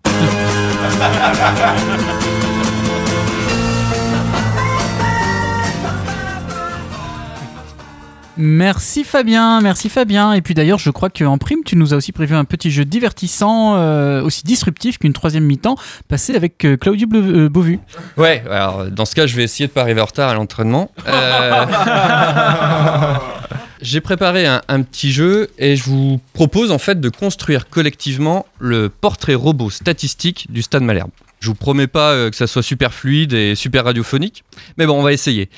[8.36, 10.32] Merci Fabien, merci Fabien.
[10.32, 12.84] Et puis d'ailleurs, je crois qu'en prime, tu nous as aussi prévu un petit jeu
[12.86, 15.74] divertissant, euh, aussi disruptif qu'une troisième mi-temps,
[16.08, 17.80] passé avec euh, Claudio Bleu- euh, Beauvu.
[18.16, 20.90] Ouais, alors dans ce cas, je vais essayer de pas arriver en retard à l'entraînement.
[23.82, 28.46] J'ai préparé un, un petit jeu et je vous propose en fait de construire collectivement
[28.58, 31.10] le portrait robot statistique du Stade Malherbe.
[31.40, 34.44] Je vous promets pas euh, que ça soit super fluide et super radiophonique,
[34.76, 35.48] mais bon, on va essayer.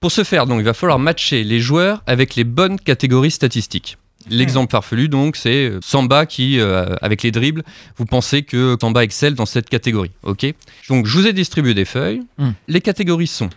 [0.00, 3.98] Pour ce faire, donc, il va falloir matcher les joueurs avec les bonnes catégories statistiques.
[4.30, 7.64] L'exemple farfelu, donc, c'est euh, Samba qui, euh, avec les dribbles,
[7.96, 10.12] vous pensez que Samba excelle dans cette catégorie.
[10.22, 10.46] Ok?
[10.88, 12.22] Donc, je vous ai distribué des feuilles.
[12.38, 12.50] Hmm.
[12.68, 13.50] Les catégories sont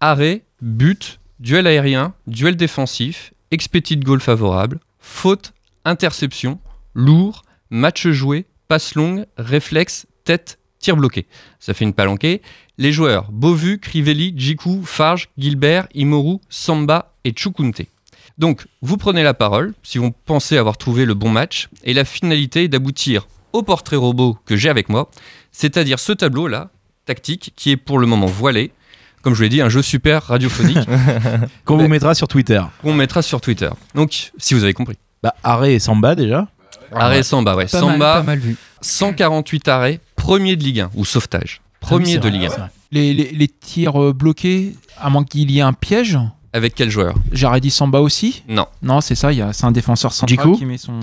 [0.00, 5.52] arrêt, but, duel aérien, duel défensif, expected goal favorable, faute,
[5.84, 6.58] interception,
[6.94, 11.26] lourd, match joué, passe longue, réflexe, tête, tir bloqué.
[11.60, 12.42] Ça fait une palanquée.
[12.78, 17.82] Les joueurs Bovu, Crivelli, Djikou, Farge, Gilbert, Imoru, Samba et Chukunte.
[18.38, 22.04] Donc, vous prenez la parole si vous pensez avoir trouvé le bon match, et la
[22.04, 25.10] finalité est d'aboutir au portrait robot que j'ai avec moi,
[25.52, 26.70] c'est-à-dire ce tableau-là,
[27.04, 28.72] tactique, qui est pour le moment voilé.
[29.22, 30.78] Comme je vous l'ai dit, un jeu super radiophonique
[31.64, 32.60] Qu'on vous mettra sur Twitter.
[32.82, 33.70] qu'on mettra sur Twitter.
[33.94, 34.96] Donc, si vous avez compris.
[35.22, 36.48] Bah, arrêt et Samba déjà.
[36.92, 37.66] Arrêt Samba, ouais.
[37.66, 38.56] Pas mal, Samba, pas mal vu.
[38.80, 41.60] 148 arrêts, premier de Ligue 1, ou sauvetage.
[41.80, 42.50] Premier c'est de vrai, Ligue 1.
[42.50, 42.70] c'est vrai.
[42.90, 46.18] Les, les- les tirs euh, bloqués, à moins qu'il y ait un piège.
[46.54, 47.14] Avec quel joueur?
[47.32, 48.42] J'aurais dit Samba aussi?
[48.46, 48.66] Non.
[48.82, 51.00] Non, c'est ça, il y a- c'est un défenseur central qui met son.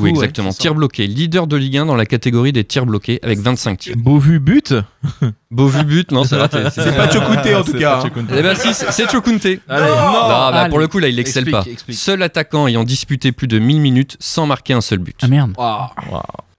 [0.00, 0.50] Ouais, exactement.
[0.50, 0.58] ça.
[0.58, 3.96] tir bloqué, leader de Ligue 1 dans la catégorie des tirs bloqués avec 25 tirs.
[3.96, 4.74] Beauvu but?
[5.50, 6.58] Beau vu but, non, c'est raté.
[6.74, 8.02] C'est pas Chokunte en tout cas.
[8.04, 8.10] hein.
[8.36, 9.46] Eh ben si, c'est Chokunte.
[9.46, 11.70] Allez, Non, bah, pour le coup, là, il excelle Explique, pas.
[11.72, 11.96] explique.
[11.96, 15.16] Seul attaquant ayant disputé plus de 1000 minutes sans marquer un seul but.
[15.22, 15.52] Ah merde.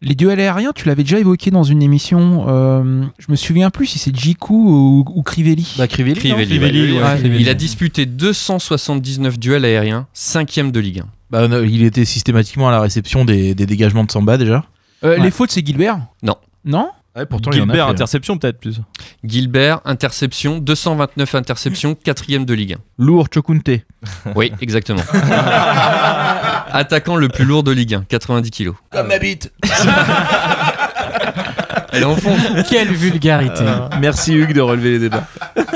[0.02, 2.46] Les duels aériens, tu l'avais déjà évoqué dans une émission.
[2.48, 5.76] euh, je me souviens plus si c'est Jiku ou, ou Crivelli.
[5.78, 6.18] Bah, Crivelli.
[6.18, 7.04] Crivelli, Crivelli, ouais.
[7.04, 7.42] ouais, Crivelli.
[7.44, 11.06] Il a disputé 279 duels aériens, cinquième de Ligue 1.
[11.32, 14.64] Bah, non, il était systématiquement à la réception des, des dégagements de Samba déjà.
[15.04, 15.20] Euh, Ouais.
[15.24, 16.00] Les fautes, c'est Gilbert?
[16.24, 16.36] Non.
[16.66, 16.90] Non?
[17.16, 17.92] Ouais, pourtant Gilbert, hein.
[17.92, 18.82] interception peut-être plus.
[19.24, 23.68] Gilbert, interception, 229 interceptions, quatrième de Ligue Lourd Chokunte.
[23.70, 23.80] 1.
[24.36, 25.02] Oui, exactement.
[26.72, 28.76] Attaquant le plus lourd de Ligue 1, 90 kilos.
[28.92, 29.52] Comme ma bite.
[31.92, 32.36] Elle est en fond.
[32.70, 33.64] Quelle vulgarité.
[34.00, 35.28] Merci Hugues de relever les débats.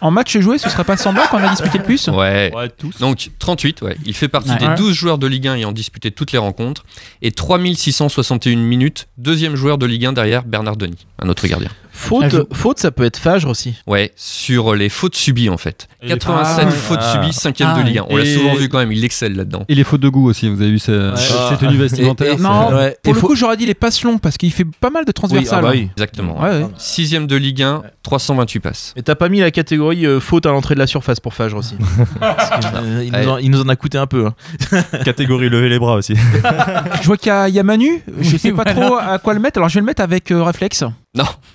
[0.00, 2.50] En match joué, ce serait pas Samba qu'on a disputé le plus Ouais.
[2.54, 2.98] Ouais, tous.
[3.00, 3.96] Donc 38, ouais.
[4.06, 4.56] Il fait partie Ouais.
[4.58, 4.74] des Ouais.
[4.76, 6.84] 12 joueurs de Ligue 1 ayant disputé toutes les rencontres.
[7.22, 11.68] Et 3661 minutes, deuxième joueur de Ligue 1 derrière Bernard Denis, un autre gardien.
[11.92, 13.74] Faute, faute, ça peut être Fagre aussi.
[13.86, 15.86] Ouais, sur les fautes subies en fait.
[16.02, 17.12] Et les- 87 Ah, fautes ah.
[17.12, 18.06] subies, cinquième Ah, de Ligue 1.
[18.08, 19.64] On l'a souvent vu quand même, il excelle là-dedans.
[19.68, 22.34] Et les fautes de goût aussi, vous avez vu tenues vestimentaires.
[22.34, 22.96] Et- c'est- Non, Ouais.
[23.02, 25.04] pour Et le faut- coup, j'aurais dit les passes longues parce qu'il fait pas mal
[25.04, 25.58] de Oui, transversales.
[25.58, 25.88] ah bah oui.
[25.96, 26.40] Exactement.
[26.42, 26.66] Ouais, ouais.
[26.78, 28.94] Sixième de Ligue 1, 328 passes.
[28.96, 31.56] Et t'as pas mis la catégorie euh, faute à l'entrée de la surface pour Fagre
[31.58, 31.76] aussi.
[32.20, 34.26] Parce que, euh, il, nous en, il nous en a coûté un peu.
[34.26, 34.34] hein.
[35.04, 36.14] Catégorie lever les bras aussi.
[36.16, 39.34] Je vois qu'il y, a- il y a Manu, je sais pas trop à quoi
[39.34, 40.84] le mettre, alors je vais le mettre avec euh, réflexe.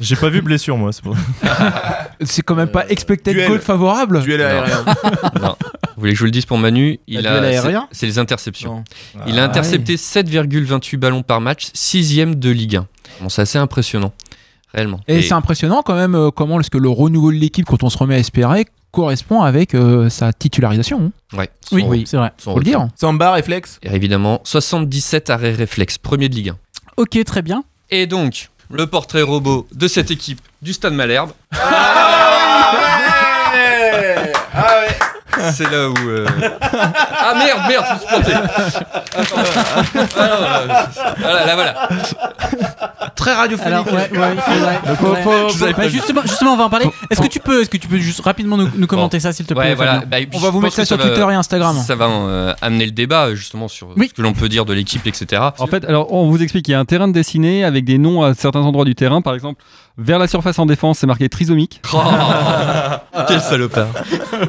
[0.01, 0.91] J'ai pas vu blessure moi.
[0.91, 1.15] c'est pour-
[2.45, 3.47] quand même pas expected duel.
[3.49, 4.21] goal favorable.
[4.21, 4.84] Duel aérien.
[5.41, 5.56] non.
[5.95, 7.88] Vous voulez que je vous le dise pour Manu il La a, duel c'est- aérien
[7.91, 8.84] C'est les interceptions.
[9.15, 9.21] Non.
[9.28, 12.88] Il a intercepté 7,28 ballons par match, sixième de Ligue 1.
[13.21, 14.13] Bon, c'est assez impressionnant,
[14.73, 14.99] réellement.
[15.08, 17.89] Et, c'est impressionnant quand même euh, comment est-ce que le renouveau de l'équipe, quand on
[17.89, 21.12] se remet à espérer, correspond avec euh, sa titularisation.
[21.34, 21.38] hein.
[21.38, 22.32] Ouais, Oui, son- c'est vrai.
[22.38, 22.88] Faut le dire.
[22.99, 23.80] Samba, réflexe.
[23.84, 26.58] Et évidemment, 77 arrêts réflexes, premier de Ligue 1.
[26.97, 27.63] Ok, très bien.
[27.89, 31.32] Et donc, le portrait robot de cette équipe du Stade Malherbe.
[35.54, 35.95] C'est là où.
[36.08, 36.26] euh,
[36.71, 38.34] Ah merde, merde, je me suis planté.
[38.34, 39.36] Attends.
[40.17, 40.88] Ah, non, là,
[41.19, 41.88] voilà, là, voilà.
[43.15, 43.74] Très radiophonique.
[43.74, 46.58] Alors, ouais, ouais, il faudrait- il faudrait- Je vous avais Bah, pas- justement, justement, on
[46.58, 46.86] va en parler.
[47.10, 49.45] Est-ce que tu peux, est-ce que tu peux juste rapidement nous, nous commenter ça, s'il
[49.45, 50.02] te plaît Ouais, voilà.
[50.02, 51.76] Fabien Bah, On je va vous pense mettre ça que sur va- Twitter et Instagram.
[51.86, 54.10] Ça va euh, amener le débat justement sur Oui.
[54.10, 55.41] ce que l'on peut dire de l'équipe, etc.
[55.60, 57.98] En fait, alors on vous explique, il y a un terrain de dessiné avec des
[57.98, 59.21] noms à certains endroits du terrain.
[59.21, 59.62] Par exemple,
[59.97, 61.81] vers la surface en défense, c'est marqué trisomique.
[61.93, 61.97] Oh,
[63.27, 63.88] quel salopard.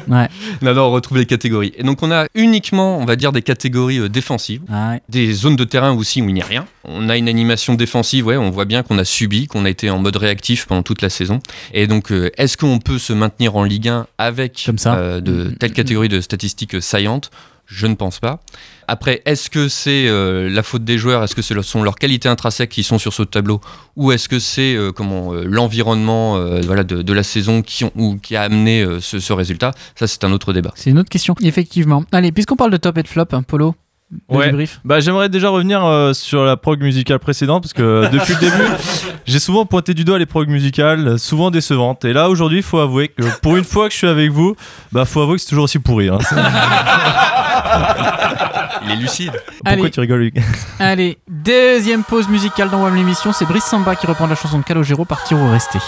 [0.07, 0.27] Ouais.
[0.61, 1.73] Non, non, on retrouve les catégories.
[1.77, 5.01] Et donc, on a uniquement, on va dire, des catégories euh, défensives, Ah ouais.
[5.09, 6.65] des zones de terrain aussi où il n'y a rien.
[6.83, 9.89] On a une animation défensive, ouais, on voit bien qu'on a subi, qu'on a été
[9.89, 11.39] en mode réactif pendant toute la saison.
[11.73, 14.95] Et donc, euh, est-ce qu'on peut se maintenir en Ligue 1 avec Comme ça.
[14.95, 17.31] euh, de telles catégories de statistiques saillantes?
[17.65, 18.39] Je ne pense pas.
[18.87, 21.23] Après, est-ce que c'est euh, la faute des joueurs?
[21.23, 23.59] Est-ce que ce sont leurs qualités intrinsèques qui sont sur ce tableau?
[23.95, 27.83] Ou est-ce que c'est euh, comment euh, l'environnement euh, voilà, de, de la saison qui,
[27.83, 29.71] ont- ou qui a amené euh, ce, ce résultat?
[29.95, 30.71] Ça, c'est un autre débat.
[30.75, 31.35] C'est une autre question.
[31.41, 32.03] Effectivement.
[32.11, 33.75] Allez, puisqu'on parle de top et de flop, hein, Polo.
[34.29, 34.67] le Ouais.
[34.85, 38.39] Bah j'aimerais déjà revenir euh, sur la prog musicale précédente parce que euh, depuis le
[38.39, 38.63] début
[39.25, 43.09] j'ai souvent pointé du doigt les prog musicales souvent décevantes et là aujourd'hui faut avouer
[43.09, 44.55] que pour une fois que je suis avec vous
[44.93, 46.19] bah faut avouer que c'est toujours aussi pourri hein.
[48.83, 49.31] Il est lucide.
[49.31, 49.91] Pourquoi Allez.
[49.91, 50.35] tu rigoles Luc?
[50.79, 53.33] Allez, deuxième pause musicale dans WAM l'émission.
[53.33, 55.79] C'est Brice Samba qui reprend la chanson de Calogero par Tiro Resté.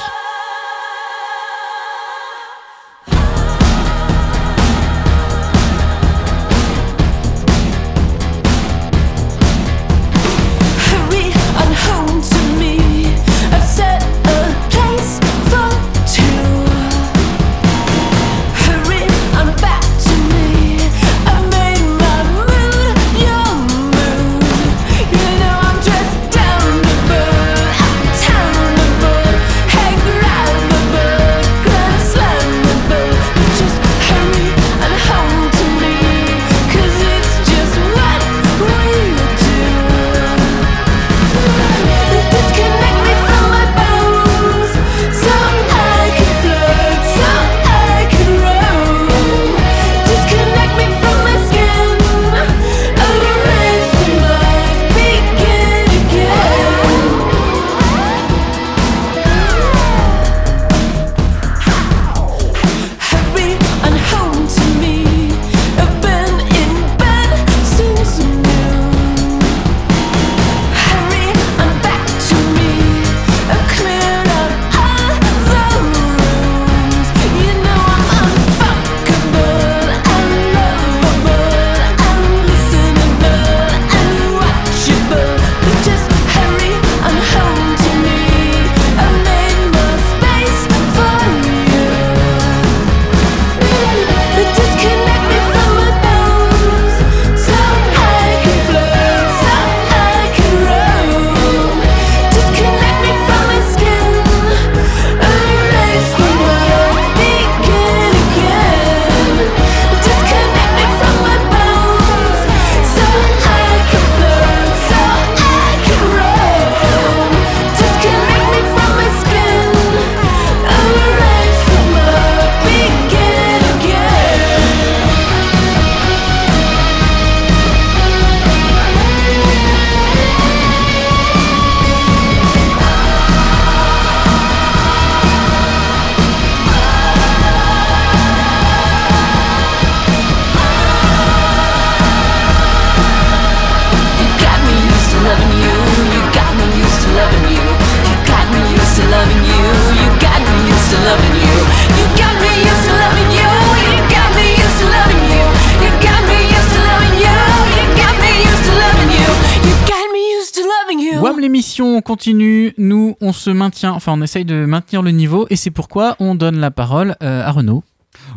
[161.29, 165.55] WAM l'émission continue, nous on se maintient, enfin on essaye de maintenir le niveau et
[165.55, 167.83] c'est pourquoi on donne la parole euh, à Renaud.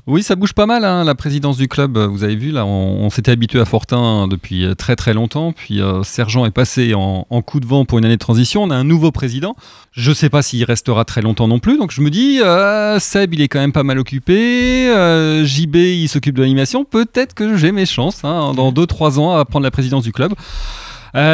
[0.06, 1.96] Oui, ça bouge pas mal, hein, la présidence du club.
[1.96, 5.52] Vous avez vu, là, on, on s'était habitué à Fortin depuis euh, très très longtemps.
[5.52, 8.62] Puis euh, Sergent est passé en, en coup de vent pour une année de transition.
[8.62, 9.56] On a un nouveau président.
[9.92, 11.78] Je sais pas s'il restera très longtemps non plus.
[11.78, 14.88] Donc je me dis, euh, Seb, il est quand même pas mal occupé.
[14.90, 16.84] euh, JB, il s'occupe de l'animation.
[16.84, 20.34] Peut-être que j'ai mes chances hein, dans 2-3 ans à prendre la présidence du club.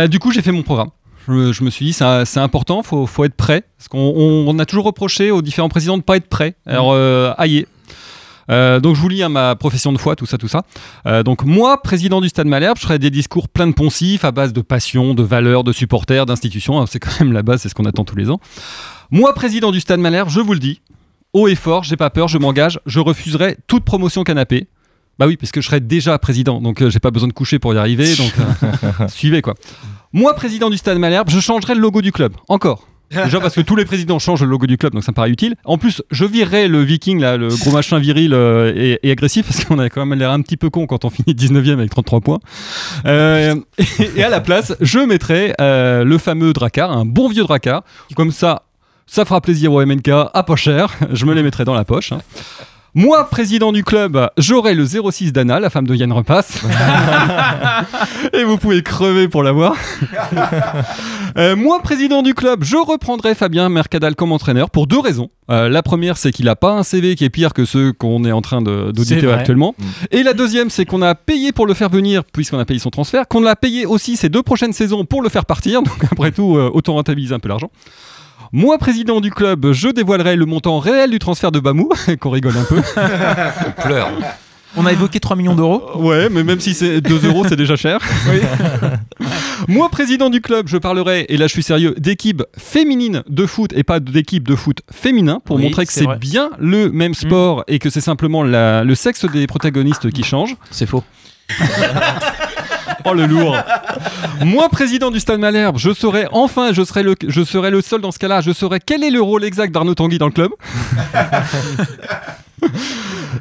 [0.08, 0.90] Du coup, j'ai fait mon programme.
[1.28, 3.62] Je, me- je me suis dit, c'est important, faut, faut être prêt.
[3.76, 6.54] Parce qu'on on- on a toujours reproché aux différents présidents de pas être prêts.
[6.66, 7.66] Alors, euh, aïe.
[8.50, 10.62] Euh, donc je vous lis à ma profession de foi, tout ça, tout ça.
[11.06, 14.30] Euh, donc moi, président du Stade Malherbe, je ferai des discours pleins de poncifs à
[14.32, 16.86] base de passion, de valeurs, de supporters, d'institutions.
[16.86, 18.40] C'est quand même la base, c'est ce qu'on attend tous les ans.
[19.10, 20.80] Moi, président du Stade Malherbe, je vous le dis,
[21.34, 24.68] haut et fort, j'ai pas peur, je m'engage, je refuserai toute promotion canapé.
[25.18, 27.58] Bah oui, parce que je serai déjà président, donc euh, j'ai pas besoin de coucher
[27.58, 29.54] pour y arriver, donc euh, suivez quoi.
[30.12, 32.86] Moi, président du Stade Malherbe, je changerai le logo du club, encore.
[33.10, 35.30] Déjà parce que tous les présidents changent le logo du club, donc ça me paraît
[35.30, 35.54] utile.
[35.64, 39.64] En plus, je virerai le Viking, là, le gros machin viril euh, et, agressif, parce
[39.64, 42.20] qu'on a quand même l'air un petit peu con quand on finit 19ème avec 33
[42.20, 42.38] points.
[43.06, 43.84] Euh, et,
[44.16, 47.82] et à la place, je mettrai euh, le fameux Dracar, un bon vieux Dracar.
[48.14, 48.62] Comme ça,
[49.06, 50.92] ça fera plaisir au MNK, à pas cher.
[51.10, 52.12] Je me les mettrai dans la poche.
[52.12, 52.20] hein.
[52.94, 56.62] Moi, président du club, j'aurai le 06 d'Anna, la femme de Yann Repasse.
[58.32, 59.76] Et vous pouvez crever pour l'avoir.
[61.36, 65.28] Euh, moi, président du club, je reprendrai Fabien Mercadal comme entraîneur pour deux raisons.
[65.50, 68.24] Euh, la première, c'est qu'il n'a pas un CV qui est pire que ceux qu'on
[68.24, 69.74] est en train d'auditer actuellement.
[70.10, 72.90] Et la deuxième, c'est qu'on a payé pour le faire venir, puisqu'on a payé son
[72.90, 75.82] transfert, qu'on l'a payé aussi ces deux prochaines saisons pour le faire partir.
[75.82, 77.70] Donc après tout, euh, autant rentabiliser un peu l'argent.
[78.52, 82.56] Moi, président du club, je dévoilerai le montant réel du transfert de Bamou, qu'on rigole
[82.56, 82.80] un peu.
[83.82, 84.10] pleure.
[84.76, 85.82] On a évoqué 3 millions d'euros.
[85.96, 88.00] Ouais, mais même si c'est 2 euros, c'est déjà cher.
[89.68, 93.72] Moi, président du club, je parlerai, et là je suis sérieux, d'équipe féminine de foot
[93.74, 97.64] et pas d'équipe de foot féminin pour Oui, montrer que c'est bien le même sport
[97.66, 100.54] et que c'est simplement la- le sexe des protagonistes qui change.
[100.70, 101.02] C'est faux.
[103.10, 103.56] Oh le lourd
[104.44, 108.00] Moi, président du Stade Malherbe, je saurai enfin, je serai le, je serai le seul
[108.00, 110.50] dans ce cas-là, je saurai quel est le rôle exact d'Arnaud Tanguy dans le club?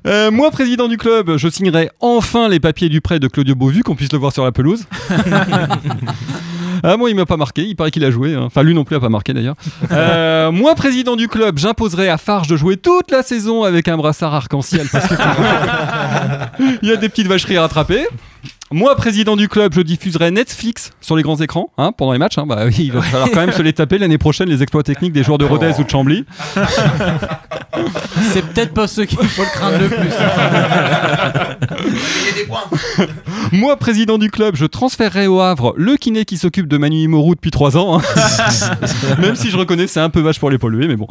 [0.06, 3.82] Euh, moi, président du club, je signerai enfin les papiers du prêt de Claudio Beauvu,
[3.84, 4.86] qu'on puisse le voir sur la pelouse.
[6.84, 7.64] Ah, moi, il m'a pas marqué.
[7.64, 8.36] Il paraît qu'il a joué.
[8.36, 8.44] hein.
[8.44, 9.56] Enfin, lui non plus a pas marqué d'ailleurs.
[9.92, 13.98] Euh, moi, président du club, j'imposerai à Farge de jouer toute la saison avec un
[13.98, 15.16] brassard arc-en-ciel parce que
[16.84, 18.06] il y a des petites vacheries à rattraper.
[18.70, 22.38] Moi, président du club, je diffuserai Netflix sur les grands écrans hein, pendant les matchs.
[22.38, 22.46] hein.
[22.46, 25.14] Bah oui, il va falloir quand même se les taper l'année prochaine, les exploits techniques
[25.14, 26.26] des joueurs de Rodez ou de Chambly.
[28.34, 30.10] C'est peut-être pas ceux qu'il faut le craindre le plus.
[33.54, 37.36] Moi, président du club, je transférerai au Havre le kiné qui s'occupe de Manu Imoru
[37.36, 38.00] depuis 3 ans.
[38.00, 38.02] hein.
[39.22, 41.08] Même si je reconnais, c'est un peu vache pour les polluer, mais bon.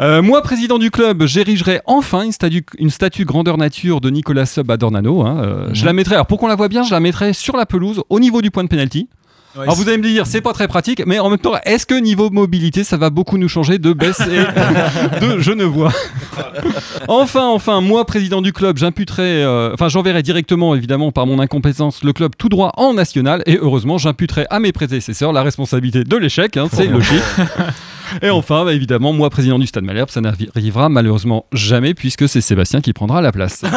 [0.00, 4.44] Euh, moi, président du club, j'érigerai enfin une statue, une statue grandeur nature de Nicolas
[4.44, 5.22] Sub à Dornano.
[5.22, 5.38] hein.
[5.42, 7.66] Euh, Je la mettrai, alors pour qu'on la voit bien, je la mettrai sur la
[7.66, 9.08] pelouse au niveau du point de pénalty.
[9.56, 11.94] alors vous allez me dire, c'est pas très pratique, mais en même temps, est-ce que
[11.94, 15.92] niveau mobilité, ça va beaucoup nous changer de baisse et de Genevois
[17.06, 22.02] Enfin, enfin, moi, président du club, j'imputerai, euh, enfin, j'enverrai directement, évidemment, par mon incompétence,
[22.02, 26.16] le club tout droit en national, et heureusement, j'imputerai à mes prédécesseurs la responsabilité de
[26.16, 27.22] l'échec, hein, c'est logique.
[28.22, 32.40] Et enfin, bah, évidemment, moi, président du Stade Malherbe, ça n'arrivera malheureusement jamais, puisque c'est
[32.40, 33.62] Sébastien qui prendra la place.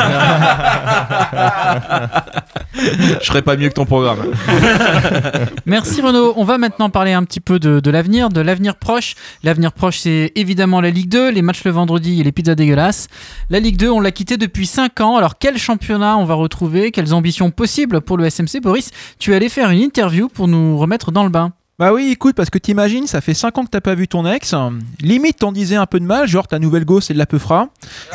[2.75, 4.19] Je serais pas mieux que ton programme.
[5.65, 6.33] Merci Renaud.
[6.35, 9.15] On va maintenant parler un petit peu de, de l'avenir, de l'avenir proche.
[9.43, 13.07] L'avenir proche, c'est évidemment la Ligue 2, les matchs le vendredi et les pizzas dégueulasses.
[13.49, 15.17] La Ligue 2, on l'a quitté depuis 5 ans.
[15.17, 16.91] Alors, quel championnat on va retrouver?
[16.91, 20.77] Quelles ambitions possibles pour le SMC Boris, tu es allé faire une interview pour nous
[20.77, 21.51] remettre dans le bain.
[21.79, 24.25] Bah oui, écoute, parce que t'imagines, ça fait 5 ans que t'as pas vu ton
[24.25, 24.55] ex.
[24.99, 27.69] Limite, t'en disais un peu de mal, genre ta nouvelle go, c'est de la peufra.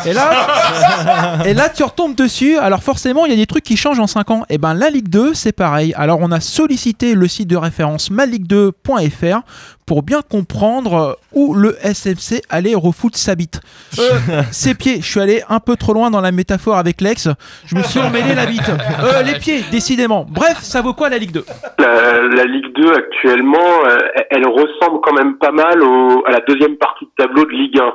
[0.04, 2.58] Et là, et là, tu retombes dessus.
[2.58, 4.44] Alors forcément, il y a des trucs qui changent en 5 ans.
[4.48, 5.94] Et ben, la Ligue 2, c'est pareil.
[5.96, 9.42] Alors, on a sollicité le site de référence maligue2.fr
[9.86, 13.60] pour bien comprendre où le SMC allait refoutre sa bite.
[13.98, 17.28] Euh, ses pieds, je suis allé un peu trop loin dans la métaphore avec l'ex.
[17.66, 18.68] Je me suis emmêlé la bite.
[18.68, 20.24] Euh, les pieds, décidément.
[20.28, 21.44] Bref, ça vaut quoi la Ligue 2
[21.78, 26.30] La, la Ligue 2 actuellement, euh, elle- elle ressemble quand même pas mal au, à
[26.30, 27.92] la deuxième partie de tableau de Ligue 1.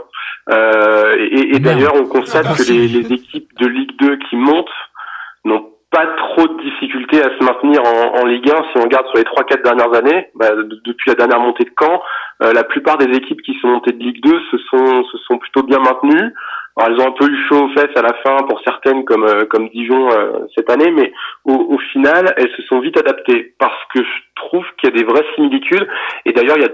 [0.53, 4.65] Euh, et et d'ailleurs, on constate que les, les équipes de Ligue 2 qui montent
[5.45, 9.07] n'ont pas trop de difficultés à se maintenir en, en Ligue 1 si on regarde
[9.07, 10.27] sur les 3-4 dernières années.
[10.35, 12.01] Bah, de- depuis la dernière montée de Caen,
[12.43, 15.37] euh, la plupart des équipes qui sont montées de Ligue 2 se sont, se sont
[15.37, 16.33] plutôt bien maintenues.
[16.79, 19.23] Alors, elles ont un peu eu chaud aux fesses à la fin pour certaines comme,
[19.23, 21.11] euh, comme Dijon euh, cette année, mais
[21.45, 24.95] au, au final, elles se sont vite adaptées parce que je trouve qu'il y a
[24.97, 25.87] des vraies similitudes.
[26.25, 26.71] Et d'ailleurs, il y a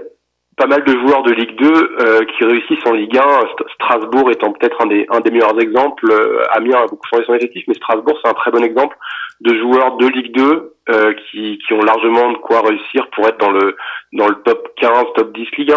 [0.56, 1.66] pas mal de joueurs de Ligue 2
[2.00, 3.20] euh, qui réussissent en Ligue 1.
[3.20, 6.10] St- Strasbourg étant peut-être un des, un des meilleurs exemples.
[6.10, 8.96] Euh, Amiens a beaucoup changé son effectif, mais Strasbourg c'est un très bon exemple
[9.40, 13.38] de joueurs de Ligue 2 euh, qui, qui ont largement de quoi réussir pour être
[13.40, 13.76] dans le
[14.12, 15.76] dans le top 15, top 10 Ligue 1.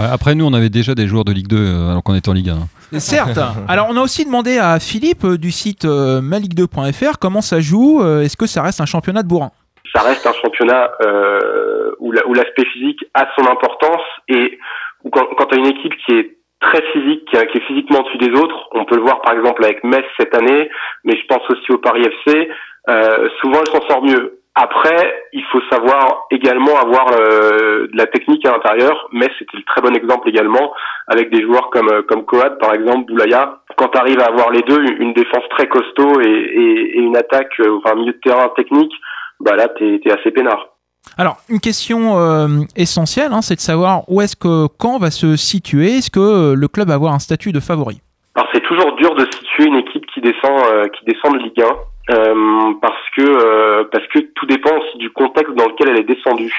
[0.00, 2.28] Ouais, Après, nous, on avait déjà des joueurs de Ligue 2 euh, alors qu'on était
[2.28, 2.50] en Ligue
[2.92, 2.98] 1.
[3.00, 3.38] Certes.
[3.68, 8.02] Alors, on a aussi demandé à Philippe euh, du site euh, maligue2.fr comment ça joue.
[8.02, 9.50] euh, Est-ce que ça reste un championnat de bourrin?
[9.94, 14.58] Ça reste un championnat euh, où la- où l'aspect physique a son importance et
[15.04, 18.00] où quand, quand tu as une équipe qui est très physique, qui, qui est physiquement
[18.00, 20.68] au-dessus des autres, on peut le voir par exemple avec Metz cette année,
[21.04, 22.48] mais je pense aussi au Paris FC,
[22.88, 24.34] euh, souvent elle s'en sort mieux.
[24.60, 29.08] Après, il faut savoir également avoir euh, de la technique à l'intérieur.
[29.12, 30.74] Metz c'était le très bon exemple également,
[31.06, 33.60] avec des joueurs comme euh, comme Coad par exemple, Boulaya.
[33.76, 37.16] Quand tu arrives à avoir les deux, une défense très costaud et, et, et une
[37.16, 38.92] attaque, euh, enfin un milieu de terrain technique,
[39.40, 40.78] bah là t'es es assez peinard.
[41.16, 45.36] Alors, une question euh, essentielle, hein, c'est de savoir où est-ce que Caen va se
[45.36, 45.98] situer.
[45.98, 48.00] Est-ce que euh, le club va avoir un statut de favori?
[48.34, 51.60] Alors c'est toujours dur de situer une équipe qui descend euh, qui descend de Ligue
[51.60, 51.64] 1
[52.10, 56.04] euh, parce que euh, parce que tout dépend aussi du contexte dans lequel elle est
[56.14, 56.54] descendue.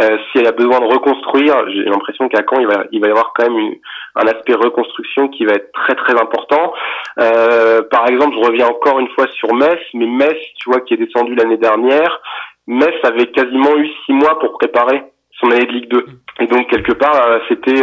[0.00, 3.08] Euh, si elle a besoin de reconstruire, j'ai l'impression qu'à Caen il va il va
[3.08, 3.76] y avoir quand même une-
[4.16, 6.72] un aspect reconstruction qui va être très très important.
[7.20, 10.94] Euh, par exemple, je reviens encore une fois sur Metz, mais Metz, tu vois, qui
[10.94, 12.20] est descendu l'année dernière,
[12.66, 15.02] Metz avait quasiment eu six mois pour préparer
[15.40, 16.04] son année de Ligue 2.
[16.40, 17.82] Et donc quelque part, euh, c'était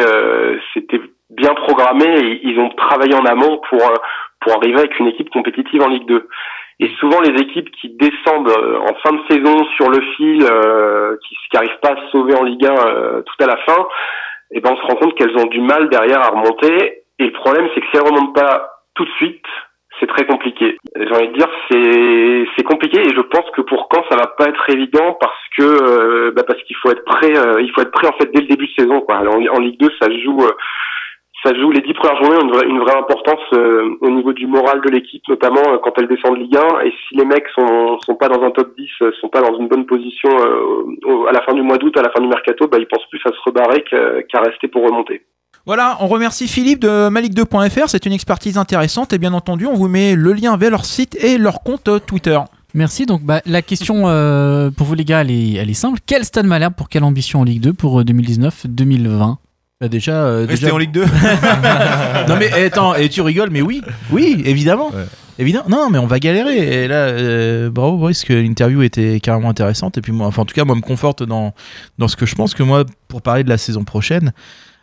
[0.74, 1.02] c'était
[1.32, 3.82] bien programmé et ils ont travaillé en amont pour
[4.42, 6.28] pour arriver avec une équipe compétitive en Ligue 2.
[6.80, 11.16] Et souvent les équipes qui descendent euh, en fin de saison sur le fil, euh,
[11.28, 13.88] qui n'arrivent pas à se sauver en Ligue 1 euh, tout à la fin,
[14.52, 17.04] et ben on se rend compte qu'elles ont du mal derrière à remonter.
[17.20, 19.46] Et le problème c'est que si elles remontent pas tout de suite,
[20.00, 20.78] c'est très compliqué.
[20.96, 21.48] J'ai envie de dire
[22.58, 25.64] c'est compliqué et je pense que pour Caen ça va pas être évident parce que
[25.64, 28.42] euh, bah, parce qu'il faut être prêt euh, il faut être prêt en fait dès
[28.42, 29.18] le début de saison quoi.
[29.18, 30.52] Alors, en, en Ligue 2 ça se joue euh,
[31.46, 34.10] ça se joue les dix premières journées ont une vraie, une vraie importance euh, au
[34.10, 37.16] niveau du moral de l'équipe notamment euh, quand elle descend de Ligue 1 et si
[37.16, 39.86] les mecs sont sont pas dans un top 10 euh, sont pas dans une bonne
[39.86, 42.88] position euh, à la fin du mois d'août à la fin du mercato bah ils
[42.88, 45.22] pensent plus à se rebarrer qu'à rester pour remonter.
[45.68, 49.88] Voilà, on remercie Philippe de malik2.fr, c'est une expertise intéressante et bien entendu, on vous
[49.88, 52.38] met le lien vers leur site et leur compte Twitter.
[52.76, 53.06] Merci.
[53.06, 56.00] Donc, bah, la question euh, pour vous, les gars, elle est, elle est simple.
[56.06, 59.38] Quel stade Malherbe pour quelle ambition en Ligue 2 pour euh, 2019-2020 Bah
[59.82, 61.04] déjà, euh, Rester déjà- en Ligue 2
[62.28, 64.92] non mais eh, attends, et tu rigoles, mais oui, oui, évidemment.
[65.38, 66.84] Évidemment, non, mais on va galérer.
[66.84, 69.98] Et là, euh, bravo, Boris, que l'interview était carrément intéressante.
[69.98, 71.54] Et puis moi, enfin, en tout cas, moi, me conforte dans,
[71.98, 74.32] dans ce que je pense que moi, pour parler de la saison prochaine,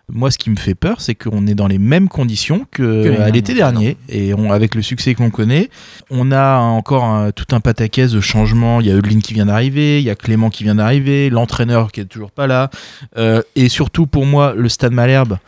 [0.09, 3.30] moi, ce qui me fait peur, c'est qu'on est dans les mêmes conditions que, à
[3.30, 3.96] l'été dernier.
[4.09, 5.70] Et on, avec le succès que l'on connaît,
[6.11, 8.80] on a encore un- tout un pataquès de changements.
[8.80, 11.92] Il y a Eudeline qui vient d'arriver, il y a Clément qui vient d'arriver, l'entraîneur
[11.92, 12.68] qui est toujours pas là.
[13.16, 15.38] Euh, et surtout, pour moi, le Stade Malherbe,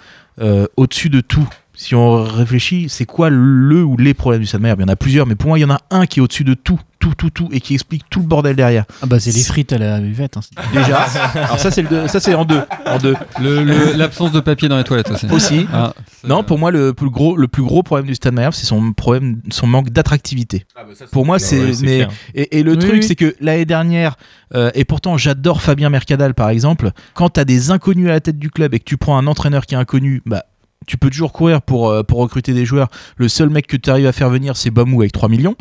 [0.40, 4.60] euh, au-dessus de tout, si on réfléchit, c'est quoi le ou les problèmes du Stade
[4.60, 6.20] Malherbe Il y en a plusieurs, mais pour moi, il y en a un qui
[6.20, 8.84] est au-dessus de tout, tout, tout, tout, et qui explique tout le bordel derrière.
[9.02, 10.36] Ah bah c'est les frites à la buvette.
[10.36, 10.40] hein.
[10.72, 11.00] Déjà.
[11.34, 13.14] Alors ça, c'est le deux- ça, c'est en deux, en deux.
[13.40, 15.26] Le- le- L'absence de papier dans les toilettes aussi.
[15.30, 15.66] Aussi.
[15.72, 15.92] Ah,
[16.26, 19.40] non, pour moi, le plus gros, le plus gros problème du Stade c'est son problème,
[19.50, 20.64] son manque d'attractivité.
[21.12, 21.60] pour moi, c'est.
[21.60, 23.02] Ouais, et, et le Oui, truc, oui.
[23.02, 24.16] c'est que l'année dernière,
[24.54, 26.90] euh, et pourtant, j'adore Fabien Mercadal, par exemple.
[27.14, 29.66] Quand t'as des inconnus à la tête du club et que tu prends un entraîneur
[29.66, 30.44] qui est inconnu, bah.
[30.87, 32.89] Tu peux toujours courir pour, euh, pour recruter des joueurs.
[33.16, 35.55] Le seul mec que tu arrives à faire venir, c'est Bamou avec 3 millions.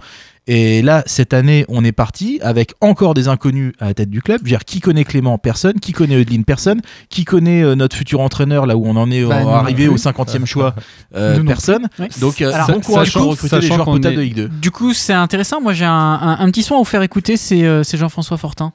[0.46, 4.22] Et là, cette année, on est parti avec encore des inconnus à la tête du
[4.22, 4.40] club.
[4.40, 5.80] Je veux dire, qui connaît Clément Personne.
[5.80, 6.82] Qui connaît Eudeline Personne.
[7.10, 9.96] Qui connaît euh, notre futur entraîneur, là où on en est Bah, non arrivé au
[9.96, 10.76] 50e choix
[11.16, 11.88] euh, Nous Personne.
[12.20, 14.36] Donc, euh, Alors, bon courage sachant- pour recruter des sachant joueurs potables est- de Ligue
[14.36, 14.48] 2.
[14.50, 15.62] Du coup, c'est intéressant.
[15.62, 17.38] Moi, j'ai un, un- un petit son à vous faire écouter.
[17.38, 18.74] C'est euh, c'est Jean-François Fortin.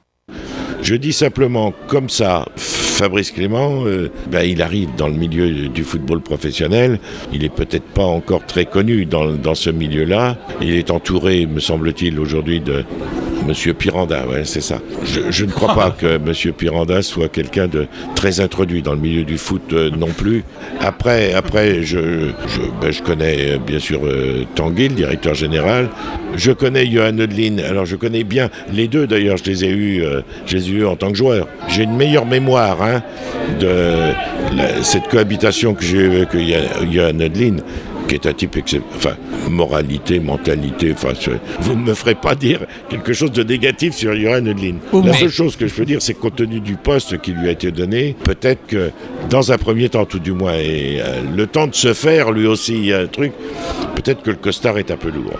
[0.81, 2.45] Je dis simplement, comme ça,
[2.99, 6.99] Fabrice Clément, euh, ben, il arrive dans le milieu du football professionnel.
[7.31, 10.35] Il est peut-être pas encore très connu dans, dans ce milieu-là.
[10.59, 12.83] Il est entouré, me semble-t-il, aujourd'hui de
[13.47, 14.79] Monsieur Piranda, ouais, c'est ça.
[15.05, 18.99] Je, je ne crois pas que Monsieur Piranda soit quelqu'un de très introduit dans le
[18.99, 20.43] milieu du foot euh, non plus.
[20.81, 25.89] Après, après, je, je, ben, je connais euh, bien sûr euh, Tanguy, le directeur général.
[26.35, 27.59] Je connais Johan Eudeline.
[27.61, 29.07] Alors, je connais bien les deux.
[29.07, 31.47] D'ailleurs, je les ai eus, euh, je les ai eus en tant que joueur.
[31.69, 32.88] J'ai une meilleure mémoire hein,
[33.59, 34.13] de
[34.55, 36.29] la- cette cohabitation que j'ai eue avec
[36.91, 37.61] Johan Eudeline
[38.07, 38.57] qui est un type
[38.95, 39.15] enfin
[39.51, 40.91] moralité, mentalité.
[40.93, 41.09] Enfin,
[41.59, 44.77] vous ne me ferez pas dire quelque chose de négatif sur Johan Udlin.
[44.91, 47.33] Au La seule chose que je peux dire, c'est que compte tenu du poste qui
[47.33, 48.89] lui a été donné, peut-être que
[49.29, 52.47] dans un premier temps, tout du moins, et euh, le temps de se faire, lui
[52.47, 53.31] aussi, il y a un truc.
[53.95, 55.37] Peut-être que le costard est un peu lourd.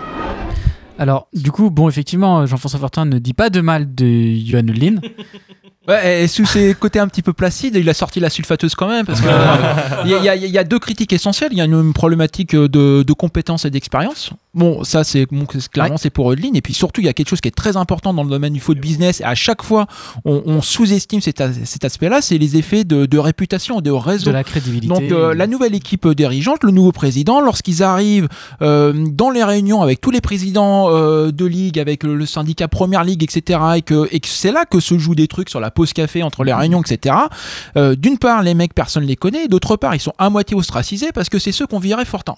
[0.96, 4.06] Alors, du coup, bon, effectivement, Jean-François Fortin ne dit pas de mal de
[4.46, 4.96] Johan Udlin.
[5.88, 8.88] Ouais, et sous ses côtés un petit peu placides, il a sorti la sulfateuse quand
[8.88, 11.52] même, parce que euh, il y, y y a deux critiques essentielles.
[11.52, 14.30] Il y a une, problématique de, de compétences et d'expérience.
[14.52, 16.56] Bon, ça, c'est bon, clairement, c'est pour Eudeline.
[16.56, 18.52] Et puis surtout, il y a quelque chose qui est très important dans le domaine
[18.52, 19.20] du foot business.
[19.20, 19.86] Et à chaque fois,
[20.24, 24.26] on, on sous-estime cet, as- cet aspect-là, c'est les effets de, de réputation, de réseau.
[24.26, 24.88] De la crédibilité.
[24.88, 28.28] Donc, euh, la nouvelle équipe dirigeante, le nouveau président, lorsqu'ils arrivent
[28.60, 32.66] euh, dans les réunions avec tous les présidents euh, de ligue, avec le, le syndicat
[32.66, 35.60] Première Ligue, etc., et que, et que c'est là que se jouent des trucs sur
[35.60, 37.14] la pause café entre les réunions, etc.
[37.76, 41.28] D'une part, les mecs, personne les connaît, d'autre part, ils sont à moitié ostracisés parce
[41.28, 42.34] que c'est ceux qu'on virait Fortin.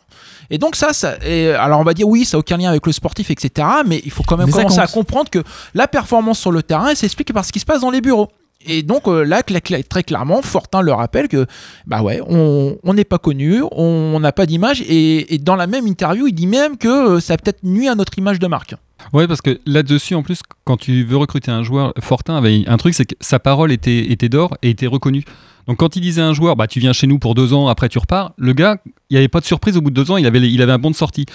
[0.51, 2.87] Et donc ça, ça et, alors on va dire oui, ça n'a aucun lien avec
[2.87, 3.67] le sportif, etc.
[3.87, 5.43] Mais il faut quand même Mais commencer à comprendre que
[5.75, 8.29] la performance sur le terrain elle s'explique par ce qui se passe dans les bureaux.
[8.67, 11.47] Et donc euh, là, très clairement, Fortin le rappelle que
[11.87, 15.87] bah ouais, on n'est pas connu, on n'a pas d'image, et, et dans la même
[15.87, 18.75] interview, il dit même que euh, ça a peut-être nuit à notre image de marque.
[19.13, 22.77] Ouais, parce que là-dessus, en plus, quand tu veux recruter un joueur, Fortin avait un
[22.77, 25.25] truc, c'est que sa parole était, était d'or et était reconnue.
[25.67, 27.69] Donc quand il disait à un joueur, bah tu viens chez nous pour deux ans,
[27.69, 28.79] après tu repars, le gars,
[29.11, 30.73] il n'y avait pas de surprise au bout de deux ans, il avait, il avait
[30.73, 31.27] un bon de sortie.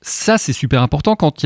[0.00, 1.44] Ça, c'est super important quand,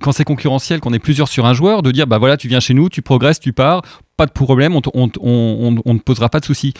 [0.00, 2.60] quand c'est concurrentiel, qu'on est plusieurs sur un joueur, de dire, bah voilà, tu viens
[2.60, 3.82] chez nous, tu progresses, tu pars,
[4.16, 4.80] pas de problème, on
[5.10, 6.74] ne posera pas de soucis.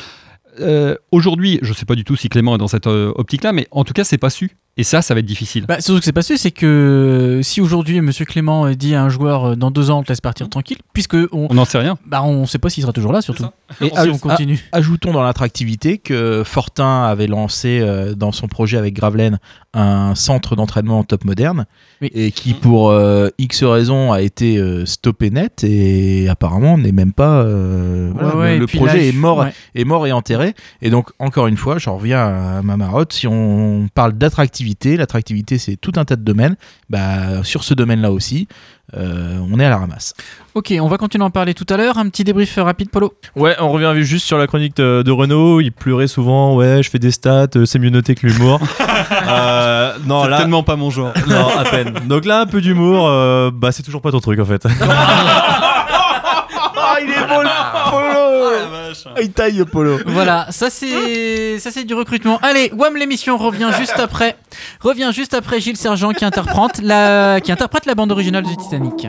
[0.61, 3.67] Euh, Aujourd'hui, je sais pas du tout si Clément est dans cette euh, optique-là, mais
[3.71, 4.57] en tout cas, c'est pas su.
[4.77, 5.66] Et ça, ça va être difficile.
[5.68, 8.97] Bah, surtout que c'est pas sûr, c'est que euh, si aujourd'hui Monsieur Clément euh, dit
[8.97, 11.55] à un joueur euh, dans deux ans on te laisse partir tranquille, puisque on On
[11.55, 11.97] n'en sait rien.
[12.07, 13.45] bah on sait pas s'il sera toujours là surtout.
[13.81, 14.59] Et si on continue.
[14.72, 19.39] a- ajoutons dans l'attractivité que Fortin avait lancé euh, dans son projet avec Gravelaine
[19.75, 21.66] un centre d'entraînement top moderne
[22.03, 27.12] et qui pour euh, X raisons a été euh, stoppé net et apparemment n'est même
[27.12, 29.53] pas euh, voilà, Ouais, ouais, le, projet là, est mort ouais.
[29.77, 32.25] est mort et enterré et donc encore une fois j'en reviens
[32.59, 34.64] à ma marotte si on parle d'attractivité
[34.97, 36.57] l'attractivité c'est tout un tas de domaines
[36.91, 38.49] bah sur ce domaine là aussi
[38.97, 40.12] euh, on est à la ramasse
[40.55, 41.97] Ok, on va continuer à en parler tout à l'heure.
[41.99, 43.15] Un petit débrief rapide, Polo.
[43.35, 45.61] Ouais, on revient juste sur la chronique de, de Renault.
[45.61, 46.55] Il pleurait souvent.
[46.55, 48.61] Ouais, je fais des stats, euh, c'est mieux noté que l'humour.
[49.27, 51.12] Euh, non, là, tellement pas mon genre.
[51.29, 51.93] Non, à peine.
[52.07, 53.07] Donc là, un peu d'humour.
[53.09, 54.67] euh, bah, c'est toujours pas ton truc en fait.
[56.87, 57.49] Ah, il est beau le
[58.95, 62.38] polo Ah, Il taille le polo Voilà, ça c'est ça c'est du recrutement.
[62.42, 64.36] Allez, Wham l'émission revient juste après.
[64.80, 69.07] Revient juste après Gilles Sergent qui interprète la qui interprète la bande originale du Titanic.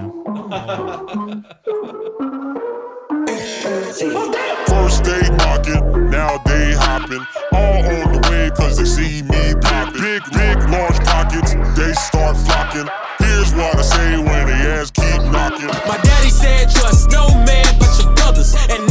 [4.68, 7.26] First they knocking, now they hopping.
[7.54, 10.02] All on the way cause they see me popping.
[10.02, 12.88] Big, big, large pockets, they start flocking.
[13.20, 15.68] Here's what I say when they ass keep knocking.
[15.88, 18.88] My daddy said trust no man but your brothers and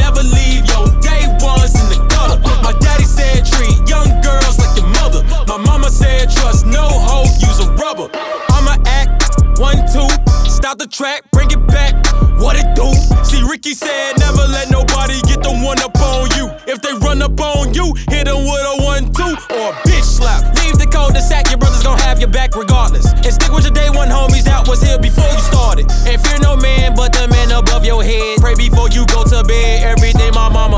[5.84, 8.08] mama said trust no hoe, use a rubber.
[8.48, 10.08] I'ma act one two,
[10.48, 11.94] stop the track, bring it back.
[12.40, 12.88] What it do?
[13.24, 16.48] See Ricky said never let nobody get the one up on you.
[16.66, 20.04] If they run up on you, hit them with a one two or a bitch
[20.04, 20.40] slap.
[20.64, 23.12] Leave the cul-de-sac, your brothers gon' have your back regardless.
[23.12, 25.86] And stick with your day one homies that was here before you started.
[26.08, 28.40] And fear no man but the man above your head.
[28.40, 29.84] Pray before you go to bed.
[29.84, 30.73] Everything my mama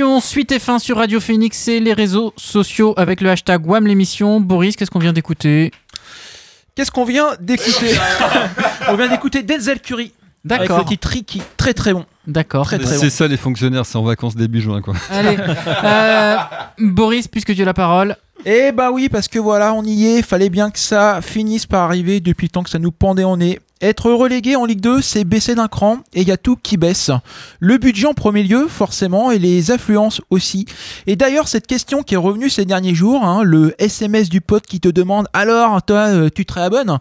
[0.00, 3.86] l'émission, suite et fin sur Radio Phoenix et les réseaux sociaux avec le hashtag WAM
[3.86, 4.40] l'émission.
[4.40, 5.72] Boris, qu'est-ce qu'on vient d'écouter?
[6.74, 7.94] Qu'est-ce qu'on vient d'écouter?
[8.88, 10.12] On vient d'écouter Denzel Curry.
[10.42, 10.76] D'accord.
[10.76, 12.06] Avec le titre Ricky, très très bon.
[12.26, 12.64] D'accord.
[12.64, 13.00] Très très bon.
[13.00, 14.94] C'est ça les fonctionnaires, c'est en vacances début juin quoi.
[15.10, 15.36] Allez,
[15.84, 16.36] euh,
[16.78, 18.16] Boris, puisque tu as la parole.
[18.46, 20.22] Eh bah oui, parce que voilà, on y est.
[20.22, 23.36] Fallait bien que ça finisse par arriver depuis le temps que ça nous pendait en
[23.36, 23.58] nez.
[23.82, 26.76] Être relégué en Ligue 2, c'est baisser d'un cran et il y a tout qui
[26.76, 27.10] baisse.
[27.60, 30.66] Le budget en premier lieu, forcément, et les affluences aussi.
[31.06, 34.66] Et d'ailleurs, cette question qui est revenue ces derniers jours, hein, le SMS du pote
[34.66, 36.98] qui te demande Alors, toi, euh, tu te réabonnes?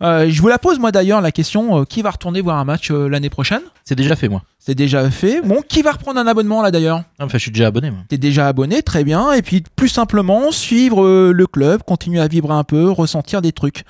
[0.00, 2.64] Euh, Je vous la pose moi d'ailleurs, la question euh, qui va retourner voir un
[2.64, 3.62] match l'année prochaine?
[3.84, 4.42] C'est déjà fait, moi.
[4.58, 5.42] C'est déjà fait.
[5.42, 7.02] Bon, qui va reprendre un abonnement là d'ailleurs?
[7.18, 7.92] Enfin, je suis déjà abonné.
[8.08, 9.32] T'es déjà abonné, très bien.
[9.32, 13.84] Et puis, plus simplement, suivre le club, continuer à vibrer un peu, ressentir des trucs.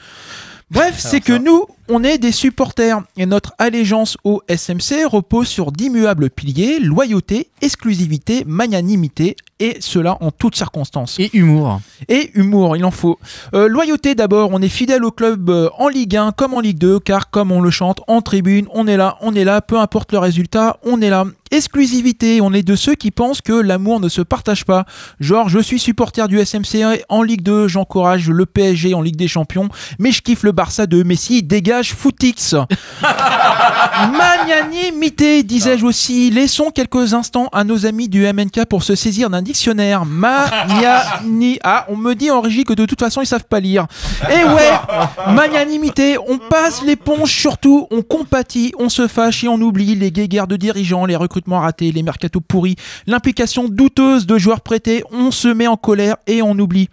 [0.72, 5.72] Bref, c'est que nous, on est des supporters et notre allégeance au SMC repose sur
[5.72, 11.20] d'immuables piliers, loyauté, exclusivité, magnanimité, et cela en toutes circonstances.
[11.20, 11.80] Et humour.
[12.09, 13.18] Et humour, il en faut.
[13.55, 16.78] Euh, loyauté d'abord, on est fidèle au club euh, en Ligue 1 comme en Ligue
[16.78, 19.78] 2, car comme on le chante en tribune, on est là, on est là, peu
[19.78, 21.26] importe le résultat, on est là.
[21.53, 24.86] Exclusivité, on est de ceux qui pensent que l'amour ne se partage pas.
[25.20, 29.28] Genre, je suis supporter du SMC en Ligue 2, j'encourage le PSG en Ligue des
[29.28, 29.68] Champions,
[29.99, 32.55] mais je kiffe le Barça de Messi, dégage Footix.
[34.12, 36.30] Magnanimité, disais-je aussi.
[36.30, 40.05] Laissons quelques instants à nos amis du MNK pour se saisir d'un dictionnaire.
[40.05, 41.59] Magnani.
[41.64, 43.87] Ah, on me dit en régie que de toute façon ils savent pas lire.
[44.30, 49.95] Et ouais, magnanimité, on passe l'éponge surtout, on compatit, on se fâche et on oublie
[49.95, 52.76] les guéguerres de dirigeants, les recrutements ratés, les mercatos pourris,
[53.07, 56.89] l'implication douteuse de joueurs prêtés, on se met en colère et on oublie.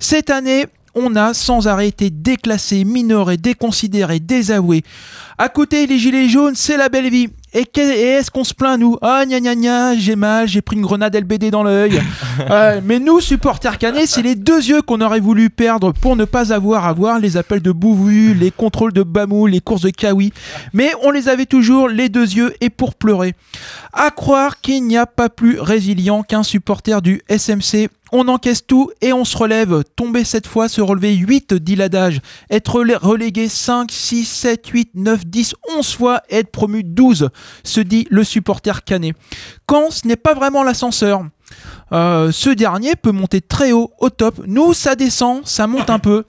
[0.00, 4.82] Cette année, on a sans arrêt été déclassé, minoré, déconsidéré, désavoué.
[5.36, 7.28] À côté, les gilets jaunes, c'est la belle vie.
[7.54, 8.98] Et, et est-ce qu'on se plaint, nous?
[9.00, 12.00] Ah, gna gna gna, j'ai mal, j'ai pris une grenade LBD dans l'œil.
[12.50, 16.24] Euh, mais nous, supporters canets, c'est les deux yeux qu'on aurait voulu perdre pour ne
[16.24, 19.90] pas avoir à voir les appels de Bouvu, les contrôles de Bamou, les courses de
[19.90, 20.32] Kawi.
[20.72, 23.34] Mais on les avait toujours, les deux yeux, et pour pleurer.
[23.92, 27.88] À croire qu'il n'y a pas plus résilient qu'un supporter du SMC.
[28.16, 29.82] On encaisse tout et on se relève.
[29.96, 32.20] Tomber cette fois, se relever 8, dit l'adage.
[32.48, 37.28] Être relé- relégué 5, 6, 7, 8, 9, 10, 11 fois et être promu 12,
[37.64, 39.16] se dit le supporter canet.
[39.66, 41.24] Quand ce n'est pas vraiment l'ascenseur.
[41.92, 44.40] Euh, ce dernier peut monter très haut, au top.
[44.46, 46.24] Nous, ça descend, ça monte un peu.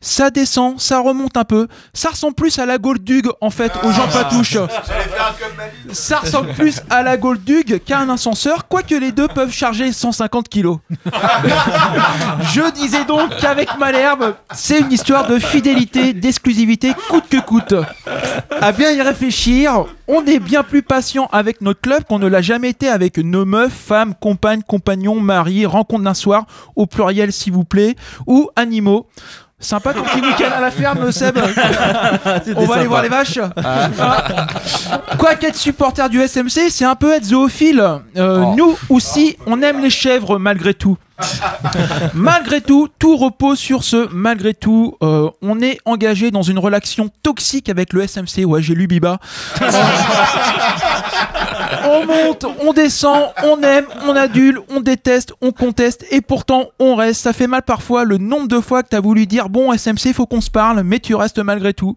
[0.00, 1.66] Ça descend, ça remonte un peu.
[1.92, 4.58] Ça ressemble plus à la Goldug en fait, aux Jean Patouche.
[5.92, 10.48] Ça ressemble plus à la Goldug qu'à un ascenseur, quoique les deux peuvent charger 150
[10.48, 10.78] kilos.
[12.52, 17.74] Je disais donc qu'avec Malherbe, c'est une histoire de fidélité, d'exclusivité, coûte que coûte.
[18.60, 22.42] À bien y réfléchir, on est bien plus patient avec notre club qu'on ne l'a
[22.42, 26.46] jamais été avec nos meufs, femmes, compagnes, compagnons, maris, rencontres d'un soir,
[26.76, 27.96] au pluriel s'il vous plaît,
[28.26, 29.06] ou animaux.
[29.60, 31.36] Sympa ton petit week-end à la ferme, Seb.
[32.56, 33.40] On va aller voir les vaches.
[33.56, 33.88] Ah.
[35.18, 37.84] Quoi qu'être supporter du SMC, c'est un peu être zoophile.
[38.16, 40.96] Euh, Nous aussi, on aime les chèvres malgré tout.
[42.14, 44.96] malgré tout, tout repose sur ce malgré tout.
[45.02, 48.44] Euh, on est engagé dans une relation toxique avec le SMC.
[48.44, 49.18] Ouais, j'ai lu Biba.
[51.90, 56.94] on monte, on descend, on aime, on adule, on déteste, on conteste et pourtant on
[56.94, 57.22] reste.
[57.22, 60.26] Ça fait mal parfois le nombre de fois que t'as voulu dire bon SMC faut
[60.26, 61.96] qu'on se parle, mais tu restes malgré tout.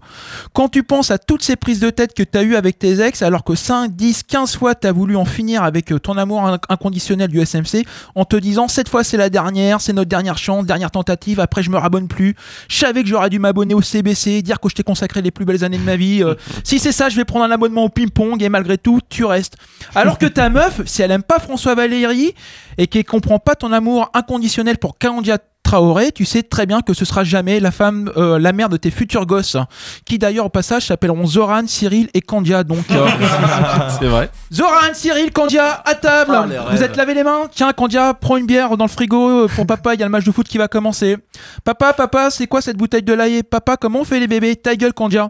[0.54, 3.22] Quand tu penses à toutes ces prises de tête que t'as eues avec tes ex,
[3.22, 6.60] alors que 5, 10, 15 fois t'as voulu en finir avec euh, ton amour inc-
[6.70, 10.66] inconditionnel du SMC, en te disant cette fois c'est la dernière, c'est notre dernière chance,
[10.66, 12.34] dernière tentative, après je me rabonne plus.
[12.70, 15.44] Je savais que j'aurais dû m'abonner au CBC, dire que je t'ai consacré les plus
[15.44, 16.24] belles années de ma vie.
[16.24, 19.26] Euh, si c'est ça, je vais prendre un abonnement au ping-pong et malgré tout, tu
[19.26, 19.58] restes.
[19.96, 22.34] Alors que ta meuf, si elle aime pas François Valéry
[22.78, 26.94] et qu'elle comprend pas ton amour inconditionnel pour Kandia Traoré, tu sais très bien que
[26.94, 29.58] ce sera jamais la femme, euh, la mère de tes futurs gosses,
[30.06, 32.64] qui d'ailleurs au passage s'appelleront Zoran, Cyril et Kandia.
[32.64, 33.08] Donc, euh,
[34.00, 34.30] C'est vrai.
[34.52, 36.34] Zoran, Cyril, Kandia, à table.
[36.36, 37.44] Ah, Vous êtes lavé les mains?
[37.52, 39.94] Tiens, Kandia, prends une bière dans le frigo euh, pour papa.
[39.94, 41.18] Il y a le match de foot qui va commencer.
[41.64, 44.56] Papa, papa, c'est quoi cette bouteille de lait Papa, comment on fait les bébés?
[44.56, 45.30] Ta gueule, Kandia.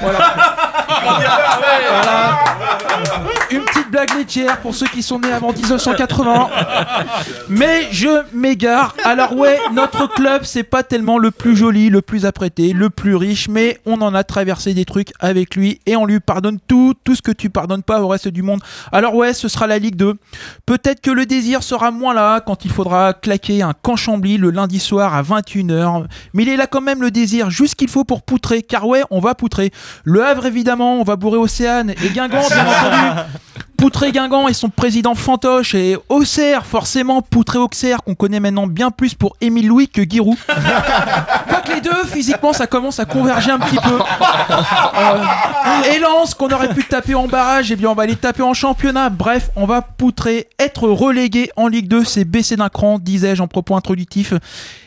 [0.00, 0.34] Voilà.
[3.50, 6.48] Une petite blague laitière pour ceux qui sont nés avant 1980.
[7.48, 8.94] Mais je m'égare.
[9.04, 13.14] Alors ouais, notre club, c'est pas tellement le plus joli, le plus apprêté, le plus
[13.14, 16.94] riche, mais on en a traversé des trucs avec lui et on lui pardonne tout,
[17.04, 18.60] tout ce que tu pardonnes pas au reste du monde.
[18.92, 20.14] Alors ouais, ce sera la Ligue 2.
[20.64, 24.50] Peut-être que le désir sera moins là quand il faudra claquer un camp Chambly le
[24.50, 26.06] lundi soir à 21h.
[26.34, 28.62] Mais il est là quand même le désir, juste qu'il faut pour poutrer.
[28.62, 29.70] Car ouais, on va poutrer.
[30.04, 33.30] Le Havre évidemment, on va bourrer Océane et Guingamp bien entendu.
[33.76, 38.90] Poutré Guingamp et son président fantoche et Auxerre, forcément Poutré Auxerre qu'on connaît maintenant bien
[38.90, 40.38] plus pour Émile Louis que Giroud.
[41.48, 43.98] Quoique les deux, physiquement, ça commence à converger un petit peu.
[43.98, 48.42] Euh, et Lens, qu'on aurait pu taper en barrage, et bien on va les taper
[48.42, 49.10] en championnat.
[49.10, 50.48] Bref, on va poutrer.
[50.58, 54.32] Être relégué en Ligue 2, c'est baisser d'un cran, disais-je en propos introductif.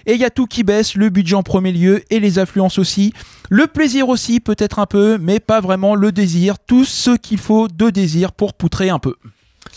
[0.06, 2.80] Et il y a tout qui baisse, le budget en premier lieu et les affluences
[2.80, 3.14] aussi.
[3.50, 6.56] Le plaisir aussi, peut-être un peu, mais pas vraiment le désir.
[6.60, 9.16] Tout ce qu'il faut de désir pour poutrer un peu.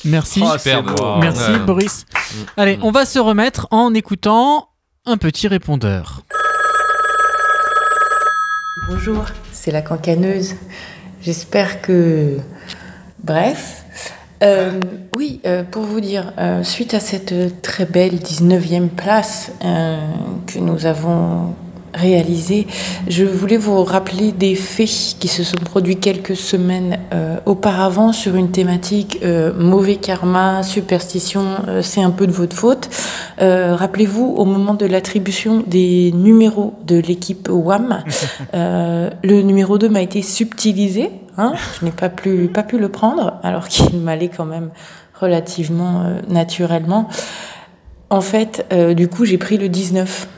[0.05, 0.43] Merci.
[0.45, 1.17] Oh.
[1.21, 1.59] Merci Ouais.
[1.59, 2.07] Boris.
[2.57, 4.69] Allez, on va se remettre en écoutant
[5.05, 6.23] un petit répondeur.
[8.89, 10.55] Bonjour, c'est la cancaneuse.
[11.21, 12.39] J'espère que...
[13.23, 13.85] Bref.
[14.43, 14.81] Euh,
[15.17, 19.99] oui, euh, pour vous dire, euh, suite à cette très belle 19e place euh,
[20.47, 21.55] que nous avons
[21.95, 22.67] réalisée,
[23.09, 28.35] je voulais vous rappeler des faits qui se sont produits quelques semaines euh, auparavant sur
[28.35, 32.89] une thématique euh, mauvais karma, superstition, euh, c'est un peu de votre faute.
[33.41, 38.05] Euh, Rappelez-vous, au moment de l'attribution des numéros de l'équipe WAM,
[38.55, 41.11] euh, le numéro 2 m'a été subtilisé.
[41.39, 44.71] Hein, je n'ai pas, plus, pas pu le prendre, alors qu'il m'allait quand même
[45.19, 47.09] relativement euh, naturellement.
[48.11, 50.29] En fait, euh, du coup, j'ai pris le 19.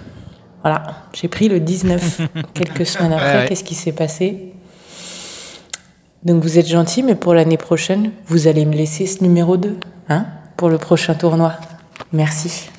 [0.65, 2.23] Voilà, j'ai pris le 19
[2.55, 3.41] quelques semaines après.
[3.41, 3.47] Ouais.
[3.47, 4.55] Qu'est-ce qui s'est passé?
[6.23, 9.77] Donc vous êtes gentil, mais pour l'année prochaine, vous allez me laisser ce numéro 2,
[10.09, 10.25] hein,
[10.57, 11.53] pour le prochain tournoi.
[12.15, 12.71] Merci.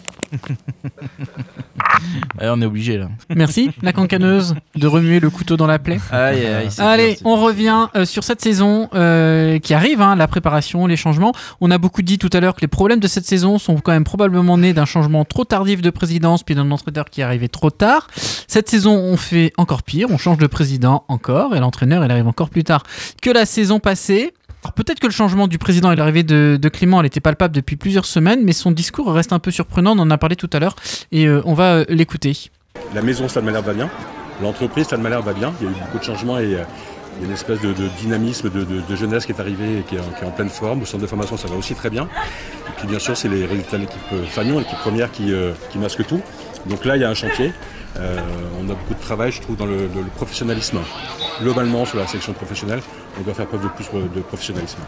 [2.40, 3.10] Ouais, on est obligé là.
[3.36, 6.00] Merci, la cancaneuse, de remuer le couteau dans la plaie.
[6.12, 10.28] Aïe, aïe, c'est Allez, on revient euh, sur cette saison euh, qui arrive, hein, la
[10.28, 11.34] préparation, les changements.
[11.62, 13.92] On a beaucoup dit tout à l'heure que les problèmes de cette saison sont quand
[13.92, 17.50] même probablement nés d'un changement trop tardif de présidence, puis d'un entraîneur qui est arrivé
[17.50, 18.08] trop tard.
[18.48, 22.28] Cette saison, on fait encore pire, on change de président encore, et l'entraîneur, il arrive
[22.28, 22.84] encore plus tard
[23.22, 24.34] que la saison passée.
[24.66, 27.76] Alors peut-être que le changement du président et l'arrivée de, Clément, elle était palpable depuis
[27.76, 30.58] plusieurs semaines, mais son discours reste un peu surprenant, on en a parlé tout à
[30.58, 30.76] l'heure,
[31.12, 32.50] et euh, on va euh, l'écouter.
[32.96, 33.92] La maison Stade Malherbe va bien,
[34.42, 36.64] l'entreprise Stade Malherbe va bien, il y a eu beaucoup de changements et euh,
[37.18, 40.26] il y a une espèce de, dynamisme de, jeunesse qui est arrivé et qui est,
[40.26, 40.82] en- pleine forme.
[40.82, 42.06] Au centre de formation, ça va aussi très bien.
[42.06, 45.32] Et puis bien sûr, c'est les résultats de l'équipe Fagnon, l'équipe première qui,
[45.76, 46.22] masque tout.
[46.66, 47.54] Donc là, il y a un chantier.
[47.96, 49.88] On a beaucoup de travail, je trouve, dans le
[50.18, 50.80] professionnalisme.
[51.42, 52.82] Globalement, sur la section professionnelle,
[53.20, 54.80] on doit faire preuve de plus de professionnalisme.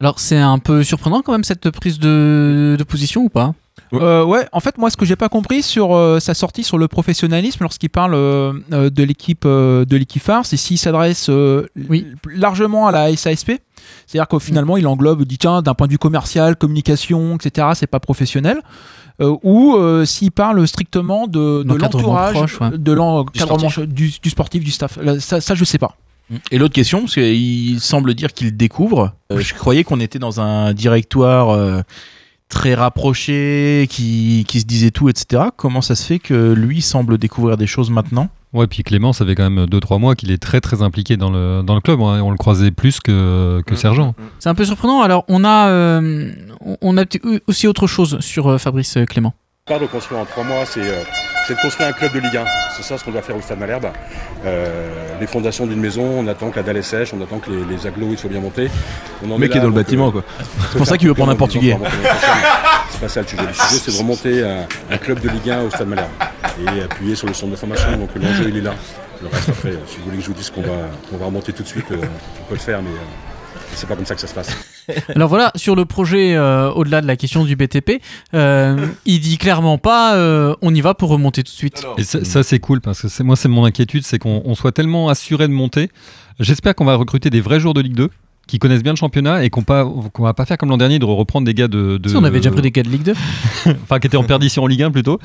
[0.00, 3.54] Alors c'est un peu surprenant quand même cette prise de, de position ou pas
[3.92, 6.78] Euh, ouais, en fait, moi, ce que j'ai pas compris sur euh, sa sortie sur
[6.78, 11.66] le professionnalisme lorsqu'il parle euh, de l'équipe euh, de l'équipe phare, c'est s'il s'adresse euh,
[12.26, 13.52] largement à la SASP.
[14.06, 17.86] C'est-à-dire qu'au finalement, il englobe, dit tiens, d'un point de vue commercial, communication, etc., c'est
[17.86, 18.60] pas professionnel.
[19.20, 22.78] Euh, ou euh, s'il parle strictement de, de L'encadrement l'entourage, proche, ouais.
[22.78, 23.92] de l'encadrement sportif.
[23.92, 24.96] du, du sportif, du staff.
[25.02, 25.96] Là, ça, ça, je sais pas.
[26.50, 29.12] Et l'autre question, parce qu'il semble dire qu'il découvre.
[29.32, 31.80] euh, je croyais qu'on était dans un directoire euh,
[32.48, 35.44] très rapproché, qui, qui se disait tout, etc.
[35.56, 38.28] Comment ça se fait que lui semble découvrir des choses maintenant?
[38.54, 41.30] Ouais, puis Clément, ça fait quand même 2-3 mois qu'il est très très impliqué dans
[41.30, 42.00] le, dans le club.
[42.00, 42.22] hein.
[42.22, 44.14] On le croisait plus que, que Sergent.
[44.38, 45.02] C'est un peu surprenant.
[45.02, 46.30] Alors on a, euh,
[46.80, 47.04] on- a
[47.46, 49.34] aussi autre chose sur euh, Fabrice Clément.
[49.68, 51.02] De construire en trois mois, c'est euh,
[51.46, 52.44] c'est de construire un club de Ligue 1.
[52.74, 53.88] C'est ça ce qu'on doit faire au Stade Malherbe.
[54.46, 57.50] Euh, les fondations d'une maison, on attend que la dalle est sèche, on attend que
[57.50, 58.70] les, les agglos soient bien montés.
[59.22, 60.24] On en mec est là, est dans le bâtiment, euh, quoi.
[60.72, 61.76] C'est pour ça qu'il veut prendre un Portugais.
[62.90, 63.42] C'est pas ça le sujet.
[63.46, 66.08] Le sujet, c'est de remonter un, un club de Ligue 1 au Stade Malherbe
[66.66, 67.94] et appuyer sur le centre de formation.
[67.98, 68.72] Donc l'enjeu, il est là.
[69.22, 70.72] Le reste, après, si vous voulez que je vous dise qu'on va,
[71.10, 72.90] qu'on va remonter tout de suite, on peut le faire, mais
[73.78, 74.50] c'est pas comme ça que ça se passe.
[75.14, 78.02] Alors voilà, sur le projet, euh, au-delà de la question du BTP,
[78.34, 81.86] euh, il dit clairement pas euh, on y va pour remonter tout de suite.
[81.96, 84.54] Et ça, ça, c'est cool parce que c'est- moi, c'est mon inquiétude, c'est qu'on on
[84.54, 85.90] soit tellement assuré de monter.
[86.40, 88.10] J'espère qu'on va recruter des vrais joueurs de Ligue 2
[88.48, 91.04] qui connaissent bien le championnat et qu'on qu'on va pas faire comme l'an dernier de
[91.04, 91.98] reprendre des gars de.
[91.98, 93.12] de Si, on avait déjà pris des gars de Ligue 2.
[93.82, 95.20] enfin, qui étaient en perdition en Ligue 1 plutôt.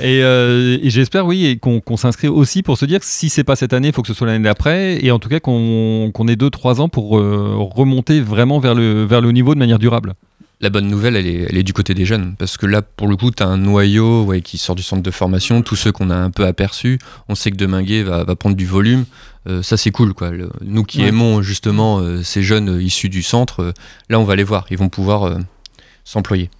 [0.00, 3.44] Et, euh, et j'espère, oui, et qu'on s'inscrit aussi pour se dire que si c'est
[3.44, 5.04] pas cette année, il faut que ce soit l'année d'après.
[5.04, 9.04] Et en tout cas, qu'on qu'on ait 2-3 ans pour euh, remonter vraiment vers le,
[9.04, 10.14] vers le haut niveau de manière durable.
[10.60, 12.34] La bonne nouvelle, elle est, elle est du côté des jeunes.
[12.36, 15.02] Parce que là, pour le coup, tu as un noyau ouais, qui sort du centre
[15.04, 16.98] de formation, tous ceux qu'on a un peu aperçus.
[17.28, 19.04] On sait que Deminguet va, va prendre du volume.
[19.46, 20.14] Euh, ça, c'est cool.
[20.14, 20.30] Quoi.
[20.30, 21.08] Le- nous qui Ouais.
[21.08, 23.72] aimons justement euh, ces jeunes euh, issus du centre, euh,
[24.10, 24.66] là, on va les voir.
[24.70, 25.38] Ils vont pouvoir euh,
[26.04, 26.50] s'employer.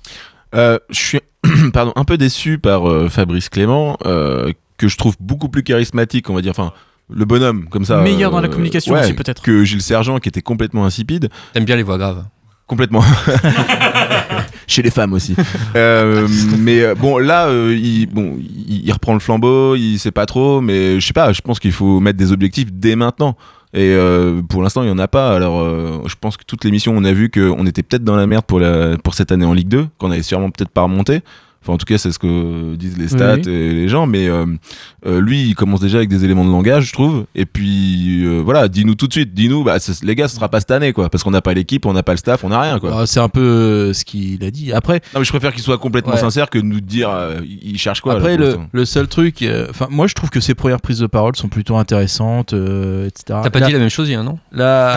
[0.55, 1.21] Euh, je suis
[1.73, 6.31] pardon, un peu déçu par euh, Fabrice Clément, euh, que je trouve beaucoup plus charismatique,
[6.31, 6.53] on va dire.
[6.53, 6.73] Enfin,
[7.11, 8.01] le bonhomme, comme ça.
[8.03, 9.43] Meilleur dans la communication ouais, aussi, peut-être.
[9.43, 11.31] Que Gilles Sergent, qui était complètement insipide.
[11.53, 12.25] T'aimes bien les voix graves
[12.69, 13.03] Complètement.
[14.69, 15.35] Chez les femmes aussi.
[15.77, 16.27] Euh,
[16.59, 20.27] mais euh, bon, là, euh, il, bon, il, il reprend le flambeau, il sait pas
[20.27, 23.37] trop, mais je sais pas, je pense qu'il faut mettre des objectifs dès maintenant.
[23.75, 25.35] Et euh, pour l'instant, il n'y en a pas.
[25.35, 28.17] Alors, euh, je pense que toutes les missions, on a vu qu'on était peut-être dans
[28.17, 30.83] la merde pour, la, pour cette année en Ligue 2, qu'on avait sûrement peut-être pas
[30.83, 31.21] remonté.
[31.63, 34.07] Enfin, en tout cas, c'est ce que disent les stats Oui, et les gens.
[34.07, 34.47] Mais euh,
[35.07, 37.27] euh, lui, il commence déjà avec des éléments de langage, je trouve.
[37.35, 39.35] Et puis, euh, voilà, dis-nous tout de suite.
[39.35, 41.11] Dis-nous, bah, les gars, ce sera pas cette année, quoi.
[41.11, 43.01] Parce qu'on n'a pas l'équipe, on n'a pas le staff, on n'a rien, quoi.
[43.01, 44.73] Ah, c'est un peu euh, ce qu'il a dit.
[44.73, 46.19] Après, Non, mais je préfère qu'il soit complètement Ouais.
[46.21, 48.15] sincère que de nous dire, euh, il il cherche quoi.
[48.15, 51.37] Après, le, seul truc, euh, enfin, moi je trouve que ses premières prises de parole
[51.37, 53.41] sont plutôt intéressantes, euh, etc.
[53.43, 54.95] T'as pas Là- dit la même chose hier, non Là,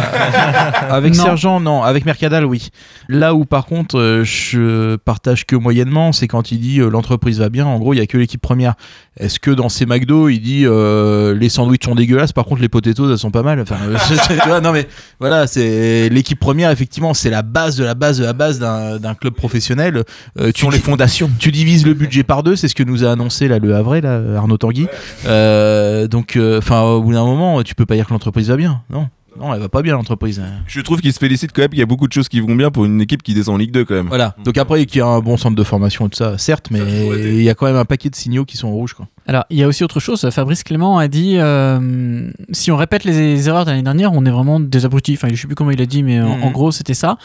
[0.89, 1.24] avec Non.
[1.24, 1.84] Sergent, non.
[1.84, 2.70] Avec Mercadal, oui.
[3.09, 7.39] Là où, par contre, euh, je partage que moyennement, c'est quand il dit euh, l'entreprise
[7.39, 7.65] va bien.
[7.65, 8.75] En gros, il y a que l'équipe première.
[9.17, 12.69] Est-ce que dans ses McDo, il dit euh, les sandwichs sont dégueulasses, par contre les
[12.69, 13.59] potatoes elles sont pas mal?
[13.59, 13.97] Enfin, euh,
[14.41, 14.87] tu vois, non mais
[15.19, 16.71] voilà, c'est l'équipe première.
[16.71, 20.03] Effectivement, c'est la base de la base de la base d'un club professionnel.
[20.39, 21.29] Euh, tu Sont les fondations.
[21.39, 23.97] tu divises le budget par deux, c'est ce que nous a annoncé là le Havre,
[23.97, 24.87] là, Arnaud Tanguy.
[25.25, 28.81] Euh, donc, enfin, au bout d'un moment, tu peux pas dire que l'entreprise va bien.
[28.89, 29.09] Non,
[29.41, 30.41] non, elle va pas bien l'entreprise.
[30.67, 32.55] Je trouve qu'il se félicite quand même qu'il y a beaucoup de choses qui vont
[32.55, 34.07] bien pour une équipe qui descend en Ligue 2 quand même.
[34.07, 34.35] Voilà.
[34.45, 36.79] Donc après, qu'il y a un bon centre de formation et tout ça, certes, mais
[36.79, 39.07] il y a quand même un paquet de signaux qui sont au rouge, quoi.
[39.27, 40.27] Alors, il y a aussi autre chose.
[40.31, 44.31] Fabrice Clément a dit euh, si on répète les erreurs de l'année dernière, on est
[44.31, 45.13] vraiment des abrutis.
[45.13, 46.43] Enfin, je sais plus comment il a dit, mais en, Mhm.
[46.43, 47.17] en gros, c'était ça.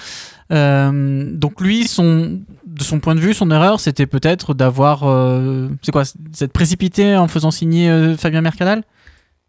[0.53, 5.03] Euh, donc, lui, son, de son point de vue, son erreur, c'était peut-être d'avoir.
[5.05, 8.83] euh, c'est quoi Cette précipité en faisant signer euh, Fabien Mercadal?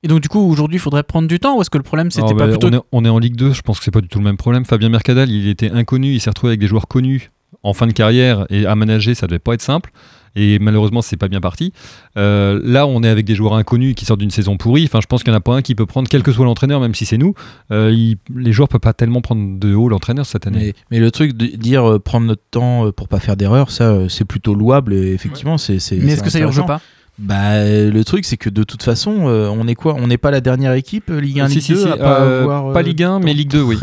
[0.04, 2.12] Et donc, du coup, aujourd'hui, il faudrait prendre du temps Ou est-ce que le problème,
[2.12, 2.68] c'était Alors, pas bah, plutôt.
[2.68, 4.26] on, est, on est en Ligue 2, je pense que c'est pas du tout le
[4.26, 4.64] même problème.
[4.66, 7.32] Fabien Mercadal, il était inconnu, il s'est retrouvé avec des joueurs connus
[7.64, 9.92] en fin de carrière et à manager, ça devait pas être simple.
[10.36, 11.74] Et malheureusement, c'est pas bien parti.
[12.16, 14.84] Euh, là, on est avec des joueurs inconnus qui sortent d'une saison pourrie.
[14.84, 16.46] Enfin, je pense qu'il n'y en a pas un qui peut prendre, quel que soit
[16.46, 17.34] l'entraîneur, même si c'est nous.
[17.72, 20.60] Euh, il- les joueurs peuvent pas tellement prendre de haut l'entraîneur cette année.
[20.60, 24.08] Mais, mais le truc de dire euh, prendre notre temps pour pas faire d'erreur, ça,
[24.10, 25.80] c'est plutôt louable et effectivement, c'est.
[25.80, 26.82] c'est- Mais est-ce que ça urge pas?
[27.20, 29.96] Bah, euh, le truc, c'est que de toute façon, euh, on est quoi?
[29.98, 31.98] On n'est pas la dernière équipe euh, Ligue 1, Si, Ligue si, 2 si, à
[31.98, 33.78] pas euh, avoir, pas Ligue 1, mais Ligue 2, oui.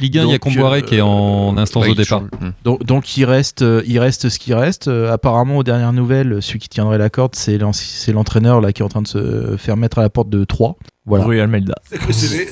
[0.00, 2.22] Ligue 1, il y a Comboiré euh, qui est en instance ouais, de départ.
[2.64, 4.88] Donc, donc il reste, il reste ce qui reste.
[4.88, 8.80] Apparemment, aux dernières nouvelles, celui qui tiendrait la corde, c'est l'en- c'est l'entraîneur là qui
[8.80, 11.24] est en train de se faire mettre à la porte de 3 Voilà.
[11.24, 11.74] Rui Almeida.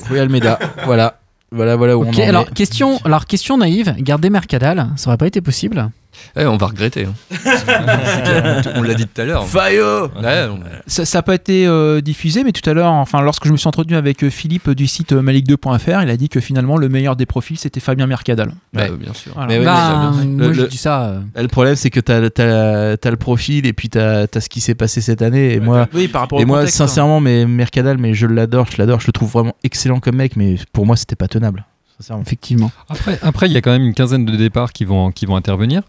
[0.09, 0.59] Rui Almeida.
[0.85, 1.17] voilà.
[1.53, 2.53] Voilà, voilà où Ok, on en alors est.
[2.53, 5.89] question, alors question naïve, garder Mercadal, ça aurait pas été possible?
[6.35, 7.05] Eh, on va regretter.
[7.05, 7.13] hein.
[7.31, 8.73] C'est clair.
[8.75, 9.45] on l'a dit tout à l'heure.
[9.55, 13.51] Ouais, on- Ça n'a pas été euh, diffusé, mais tout à l'heure, enfin, lorsque je
[13.51, 16.77] me suis entretenu avec euh, Philippe du site euh, malik2.fr, il a dit que finalement
[16.77, 18.53] le meilleur des profils c'était Fabien Mercadal.
[18.75, 19.31] Ouais, bien sûr.
[19.35, 19.47] Voilà.
[19.47, 21.03] Mais ouais, Bah, mais ça, moi, le- je le- dis ça.
[21.03, 24.61] euh, Le problème, c'est que t'as as, le profil et puis t'as as ce qui
[24.61, 25.53] s'est passé cette année.
[25.53, 26.87] Et moi, Oui, par rapport et au moi contexte, hein.
[26.87, 30.35] sincèrement, mais Mercadal, mais je l'adore, je l'adore, je le trouve vraiment excellent comme mec,
[30.35, 31.65] mais pour moi, c'était pas tenable.
[31.99, 32.23] Sincèrement.
[32.23, 32.71] Effectivement.
[32.89, 35.35] Après, après, il y a quand même une quinzaine de départs qui vont, qui vont
[35.35, 35.83] intervenir.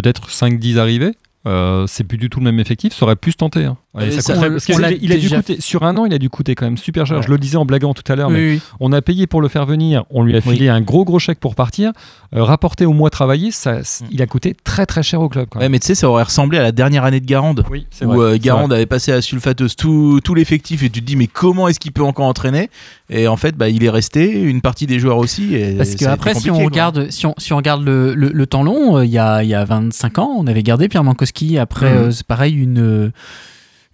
[0.00, 1.14] Peut-être 5-10 arrivées.
[1.46, 3.64] Euh, c'est plus du tout le même effectif, ça aurait pu se tenter.
[3.64, 3.76] hein.
[3.94, 5.60] Ouais, Et ça ça, coûterait- on- parce qu'il on l'a il a dû déjà coûter,
[5.60, 7.16] sur un an, il a dû coûter quand même super cher.
[7.18, 7.22] Ouais.
[7.22, 9.48] Je le disais en blaguant tout à l'heure, mais Oui, on a payé pour le
[9.48, 11.92] faire venir, on lui a filé un gros gros chèque pour partir.
[12.34, 15.46] Euh, rapporté au mois travaillé, ça, c- il a coûté très très cher au club.
[15.50, 15.72] Quand Ouais, même.
[15.72, 17.64] mais tu sais, ça aurait ressemblé à la dernière année de Garande.
[17.70, 21.16] Où vrai, euh, Garande avait passé à sulfateuse tout, tout l'effectif et tu te dis,
[21.16, 22.68] mais comment est-ce qu'il peut encore entraîner?
[23.10, 25.54] Et en fait, bah, il est resté, une partie des joueurs aussi.
[25.54, 27.82] Et Parce que ça a été après, si on regarde, si on, si on regarde
[27.82, 30.46] le, le- le temps long, euh, il y, a, il y a 25 ans, on
[30.46, 31.96] avait gardé Pierre Mankowski après, Mhm.
[31.96, 33.10] euh, c'est pareil, une, euh,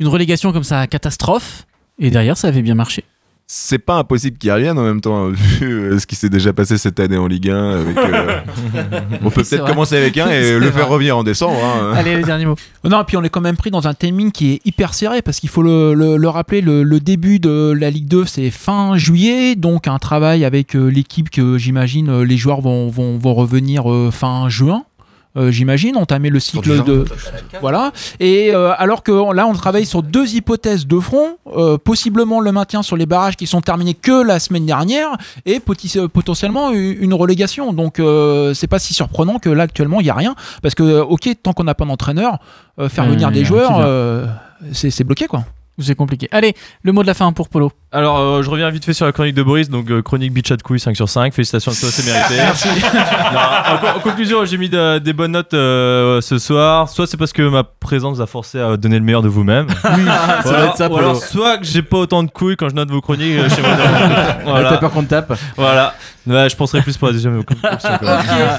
[0.00, 1.64] une relégation comme ça, catastrophe.
[2.00, 3.04] Et derrière, ça avait bien marché.
[3.46, 6.78] C'est pas impossible qu'il revienne en même temps, vu euh, ce qui s'est déjà passé
[6.78, 7.70] cette année en Ligue 1.
[7.80, 8.40] Avec, euh,
[9.22, 10.72] on peut peut-être commencer avec un et le vrai.
[10.72, 11.58] faire revenir en décembre.
[11.62, 11.92] hein.
[11.96, 12.56] Allez, le dernier mot.
[12.84, 15.20] Non, et puis on est quand même pris dans un timing qui est hyper serré
[15.20, 18.50] parce qu'il faut le, le- le rappeler, le, le début de la Ligue 2 c'est
[18.50, 23.34] fin juillet, donc un travail avec euh, l'équipe que j'imagine les joueurs vont, vont, vont
[23.34, 24.84] revenir fin juin.
[25.36, 27.04] Euh, j'imagine, entamer le cycle de
[27.60, 27.92] voilà.
[28.20, 32.52] Et euh, alors que là on travaille sur deux hypothèses de front euh, possiblement le
[32.52, 35.10] maintien sur les barrages qui sont terminés que la semaine dernière
[35.46, 37.72] et poti- euh, potentiellement une relégation.
[37.72, 40.34] Donc euh, c'est pas si surprenant que là actuellement il y a rien.
[40.62, 42.38] Parce que ok tant qu'on n'a pas d'entraîneur
[42.78, 44.26] euh, faire venir y des un joueurs euh,
[44.72, 45.44] c'est bloqué quoi
[45.80, 46.28] C'est compliqué.
[46.30, 47.72] Allez, le mot de la fin pour Polo.
[47.90, 49.68] Alors, euh, je reviens vite fait sur la chronique de Boris.
[49.68, 51.32] Donc, euh, chronique bitch à de couilles 5 sur 5.
[51.34, 52.34] Félicitations à toi, c'est mérité.
[52.36, 52.68] Merci.
[52.68, 56.88] Non, en, co- en conclusion, j'ai mis de- des bonnes notes euh, ce soir.
[56.88, 59.66] Soit c'est parce que ma présence vous a forcé à donner le meilleur de vous-même.
[59.96, 60.04] Oui,
[60.44, 61.24] ça doit être ça, Ou alors, Polo.
[61.24, 63.70] soit que j'ai pas autant de couilles quand je note vos chroniques euh, chez moi.
[64.54, 65.94] Ouais, T'as peur qu'on te tape Voilà.
[66.26, 67.56] Ouais, je penserai plus pour la deuxième option.
[67.62, 68.00] Ok,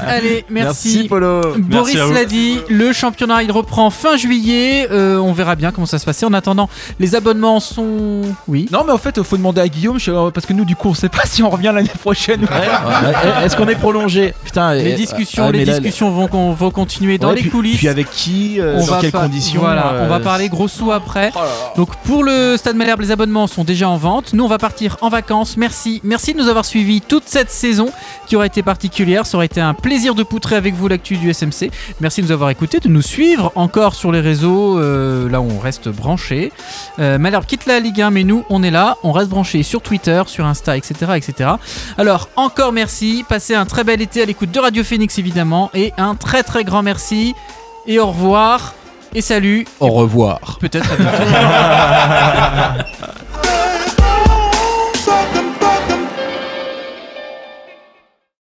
[0.07, 0.93] allez, merci.
[0.95, 1.41] Merci, Polo.
[1.57, 2.13] Boris Merci à vous.
[2.13, 4.87] l'a dit, le championnat il reprend fin juillet.
[4.91, 6.21] Euh, on verra bien comment ça se passe.
[6.23, 8.21] En attendant, les Les abonnements sont.
[8.47, 8.67] Oui.
[8.71, 10.93] Non, mais en fait, faut demander à Guillaume je- parce que nous, du coup, on
[10.95, 12.43] sait pas si on revient l'année prochaine.
[12.43, 12.55] ou pas.
[12.59, 14.73] Ouais, Est-ce qu'on est prolongé Putain.
[14.73, 17.41] Les et- discussions, ah, les mais là, discussions vont, con- vont continuer dans Ouais, les
[17.41, 17.77] puis- coulisses.
[17.77, 20.49] Puis avec qui euh, on Dans va quelles pas- conditions Voilà, on va euh, parler
[20.49, 21.31] gros sous après.
[21.75, 24.33] Donc pour le Stade Malherbe, les abonnements sont déjà en vente.
[24.33, 25.57] Nous, on va partir en vacances.
[25.57, 27.89] Merci, merci de nous avoir suivis toute cette saison
[28.25, 29.27] qui aurait été particulière.
[29.27, 31.69] Ça aurait été un plaisir de poutrer avec vous l'actu du SMC.
[32.01, 34.79] Merci de nous avoir écoutés, de nous suivre encore sur les réseaux.
[34.79, 36.51] euh, là, où on reste branché.
[36.99, 38.97] Euh, Malherbe quitte la Ligue 1, mais nous, on est là.
[39.03, 41.49] On reste branché sur Twitter, sur Insta, etc., etc.
[41.97, 43.25] Alors encore merci.
[43.27, 46.63] Passez un très bel été à l'écoute de Radio Phoenix évidemment et un très très
[46.63, 47.33] grand merci
[47.87, 48.73] et au revoir
[49.13, 49.65] et salut.
[49.79, 50.57] Au revoir.
[50.59, 51.23] Peut-être à bientôt.